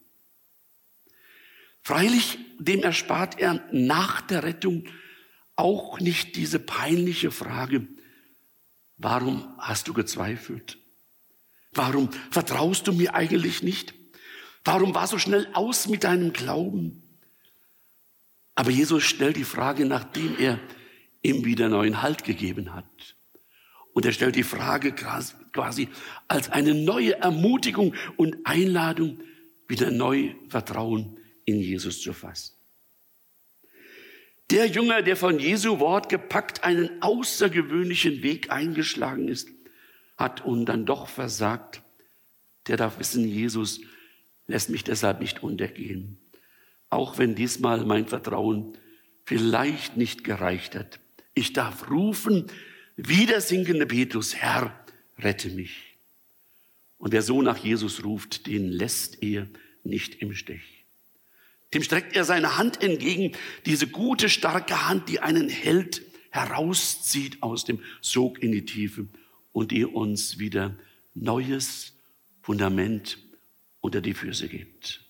Freilich, 1.81 2.39
dem 2.59 2.81
erspart 2.81 3.39
er 3.39 3.63
nach 3.71 4.21
der 4.21 4.43
Rettung 4.43 4.85
auch 5.55 5.99
nicht 5.99 6.35
diese 6.35 6.59
peinliche 6.59 7.29
Frage, 7.29 7.87
warum 8.97 9.53
hast 9.57 9.87
du 9.87 9.93
gezweifelt? 9.93 10.77
Warum 11.73 12.09
vertraust 12.31 12.87
du 12.87 12.93
mir 12.93 13.15
eigentlich 13.15 13.63
nicht? 13.63 13.93
Warum 14.63 14.95
war 14.95 15.07
so 15.07 15.17
schnell 15.17 15.47
aus 15.53 15.87
mit 15.87 16.03
deinem 16.03 16.31
Glauben? 16.31 17.03
Aber 18.55 18.69
Jesus 18.69 19.03
stellt 19.03 19.35
die 19.35 19.43
Frage, 19.43 19.85
nachdem 19.85 20.37
er 20.37 20.59
ihm 21.21 21.43
wieder 21.43 21.69
neuen 21.69 22.01
Halt 22.01 22.23
gegeben 22.23 22.73
hat. 22.73 23.15
Und 23.93 24.05
er 24.05 24.11
stellt 24.11 24.35
die 24.35 24.43
Frage 24.43 24.93
quasi 24.93 25.87
als 26.27 26.49
eine 26.49 26.73
neue 26.73 27.19
Ermutigung 27.19 27.93
und 28.17 28.37
Einladung, 28.43 29.19
wieder 29.67 29.91
neu 29.91 30.33
Vertrauen 30.49 31.17
in 31.45 31.59
Jesus 31.59 32.01
zu 32.01 32.13
fassen. 32.13 32.55
Der 34.49 34.67
Jünger, 34.67 35.01
der 35.01 35.15
von 35.15 35.39
Jesu 35.39 35.79
Wort 35.79 36.09
gepackt 36.09 36.63
einen 36.63 37.01
außergewöhnlichen 37.01 38.23
Weg 38.23 38.51
eingeschlagen 38.51 39.27
ist, 39.27 39.49
hat 40.17 40.43
und 40.45 40.65
dann 40.65 40.85
doch 40.85 41.07
versagt, 41.07 41.81
der 42.67 42.77
darf 42.77 42.99
wissen, 42.99 43.27
Jesus 43.27 43.81
lässt 44.47 44.69
mich 44.69 44.83
deshalb 44.83 45.21
nicht 45.21 45.43
untergehen. 45.43 46.17
Auch 46.89 47.17
wenn 47.17 47.35
diesmal 47.35 47.85
mein 47.85 48.07
Vertrauen 48.07 48.77
vielleicht 49.25 49.97
nicht 49.97 50.23
gereicht 50.23 50.75
hat. 50.75 50.99
Ich 51.33 51.53
darf 51.53 51.89
rufen, 51.89 52.47
wie 52.95 53.25
der 53.25 53.41
sinkende 53.41 53.85
Petrus, 53.85 54.35
Herr, 54.35 54.85
rette 55.19 55.49
mich. 55.49 55.95
Und 56.97 57.11
wer 57.11 57.21
so 57.21 57.41
nach 57.41 57.57
Jesus 57.57 58.03
ruft, 58.03 58.47
den 58.47 58.69
lässt 58.69 59.21
er 59.23 59.47
nicht 59.83 60.21
im 60.21 60.33
Stich. 60.33 60.85
Dem 61.73 61.83
streckt 61.83 62.15
er 62.15 62.23
seine 62.23 62.57
Hand 62.57 62.81
entgegen, 62.83 63.35
diese 63.65 63.87
gute, 63.87 64.29
starke 64.29 64.87
Hand, 64.87 65.09
die 65.09 65.19
einen 65.19 65.49
Held 65.49 66.03
herauszieht 66.29 67.41
aus 67.41 67.65
dem 67.65 67.79
Sog 68.01 68.41
in 68.41 68.51
die 68.51 68.65
Tiefe 68.65 69.07
und 69.51 69.71
die 69.71 69.85
uns 69.85 70.39
wieder 70.39 70.75
neues 71.13 71.93
Fundament 72.41 73.17
unter 73.81 74.01
die 74.01 74.13
Füße 74.13 74.47
gibt. 74.47 75.01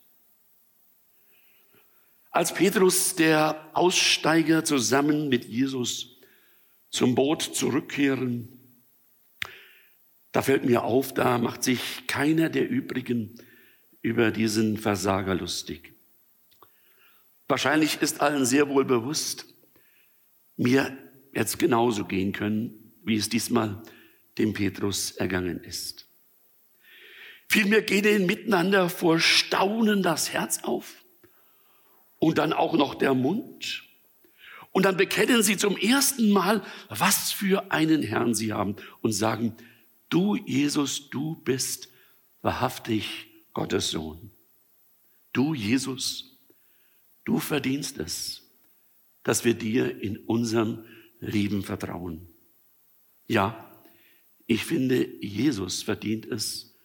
Als 2.32 2.54
Petrus, 2.54 3.16
der 3.16 3.70
Aussteiger, 3.74 4.66
zusammen 4.66 5.30
mit 5.30 5.46
Jesus 5.46 6.13
zum 6.94 7.16
Boot 7.16 7.42
zurückkehren, 7.42 8.48
da 10.32 10.44
fällt 10.44 10.64
mir 10.64 10.84
auf, 10.84 11.12
da 11.12 11.40
macht 11.40 11.64
sich 11.64 12.06
keiner 12.06 12.50
der 12.50 12.70
übrigen 12.70 13.34
über 14.04 14.30
diesen 14.30 14.78
Versager 14.78 15.34
lustig. 15.34 15.94
Wahrscheinlich 17.48 18.00
ist 18.02 18.22
allen 18.22 18.46
sehr 18.46 18.70
wohl 18.70 18.86
bewusst, 18.86 19.48
mir 20.56 20.96
jetzt 21.34 21.58
genauso 21.58 22.06
gehen 22.06 22.32
können, 22.32 22.94
wie 23.04 23.16
es 23.16 23.28
diesmal 23.28 23.82
dem 24.38 24.54
Petrus 24.54 25.12
ergangen 25.12 25.64
ist. 25.64 26.08
Vielmehr 27.50 27.82
geht 27.82 28.06
ihnen 28.06 28.28
miteinander 28.28 28.88
vor 28.88 29.20
Staunen 29.20 30.04
das 30.04 30.32
Herz 30.32 30.60
auf 30.64 31.04
und 32.20 32.38
dann 32.38 32.54
auch 32.54 32.74
noch 32.74 32.94
der 32.94 33.16
Mund. 33.16 33.84
Und 34.74 34.84
dann 34.84 34.98
bekennen 34.98 35.44
sie 35.44 35.56
zum 35.56 35.78
ersten 35.78 36.32
Mal, 36.32 36.64
was 36.90 37.32
für 37.32 37.72
einen 37.72 38.02
Herrn 38.02 38.34
sie 38.34 38.52
haben 38.52 38.76
und 39.02 39.14
sagen, 39.14 39.56
du 40.10 40.36
Jesus, 40.36 41.10
du 41.10 41.36
bist 41.36 41.90
wahrhaftig 42.42 43.28
Gottes 43.54 43.92
Sohn. 43.92 44.32
Du 45.32 45.54
Jesus, 45.54 46.40
du 47.24 47.40
verdienst 47.40 48.00
es, 48.00 48.50
dass 49.22 49.46
wir 49.46 49.54
dir 49.54 50.02
in 50.02 50.18
unserem 50.18 50.86
Leben 51.20 51.62
vertrauen. 51.62 52.28
Ja, 53.28 53.72
ich 54.48 54.66
finde, 54.66 55.08
Jesus 55.24 55.84
verdient 55.84 56.26
es, 56.26 56.76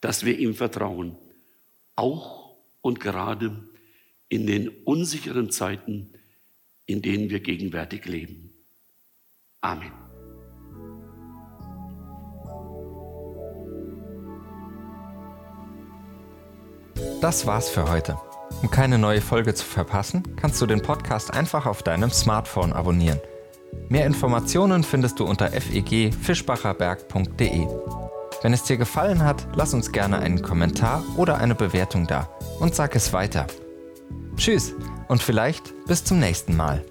dass 0.00 0.24
wir 0.24 0.38
ihm 0.38 0.54
vertrauen, 0.54 1.16
auch 1.94 2.56
und 2.80 2.98
gerade 2.98 3.68
in 4.28 4.46
den 4.46 4.68
unsicheren 4.68 5.50
Zeiten, 5.50 6.12
in 6.86 7.02
denen 7.02 7.28
wir 7.30 7.40
gegenwärtig 7.40 8.04
leben. 8.06 8.52
Amen. 9.60 9.92
Das 17.20 17.46
war's 17.46 17.68
für 17.68 17.88
heute. 17.88 18.16
Um 18.62 18.70
keine 18.70 18.98
neue 18.98 19.20
Folge 19.20 19.54
zu 19.54 19.64
verpassen, 19.64 20.24
kannst 20.36 20.60
du 20.60 20.66
den 20.66 20.82
Podcast 20.82 21.32
einfach 21.32 21.66
auf 21.66 21.84
deinem 21.84 22.10
Smartphone 22.10 22.72
abonnieren. 22.72 23.20
Mehr 23.88 24.06
Informationen 24.06 24.82
findest 24.82 25.20
du 25.20 25.24
unter 25.24 25.48
fegfischbacherberg.de. 25.48 27.68
Wenn 28.42 28.52
es 28.52 28.64
dir 28.64 28.76
gefallen 28.76 29.24
hat, 29.24 29.46
lass 29.54 29.72
uns 29.72 29.92
gerne 29.92 30.18
einen 30.18 30.42
Kommentar 30.42 31.04
oder 31.16 31.38
eine 31.38 31.54
Bewertung 31.54 32.08
da 32.08 32.28
und 32.58 32.74
sag 32.74 32.96
es 32.96 33.12
weiter. 33.12 33.46
Tschüss 34.36 34.74
und 35.12 35.22
vielleicht 35.22 35.74
bis 35.86 36.02
zum 36.04 36.18
nächsten 36.18 36.56
Mal. 36.56 36.82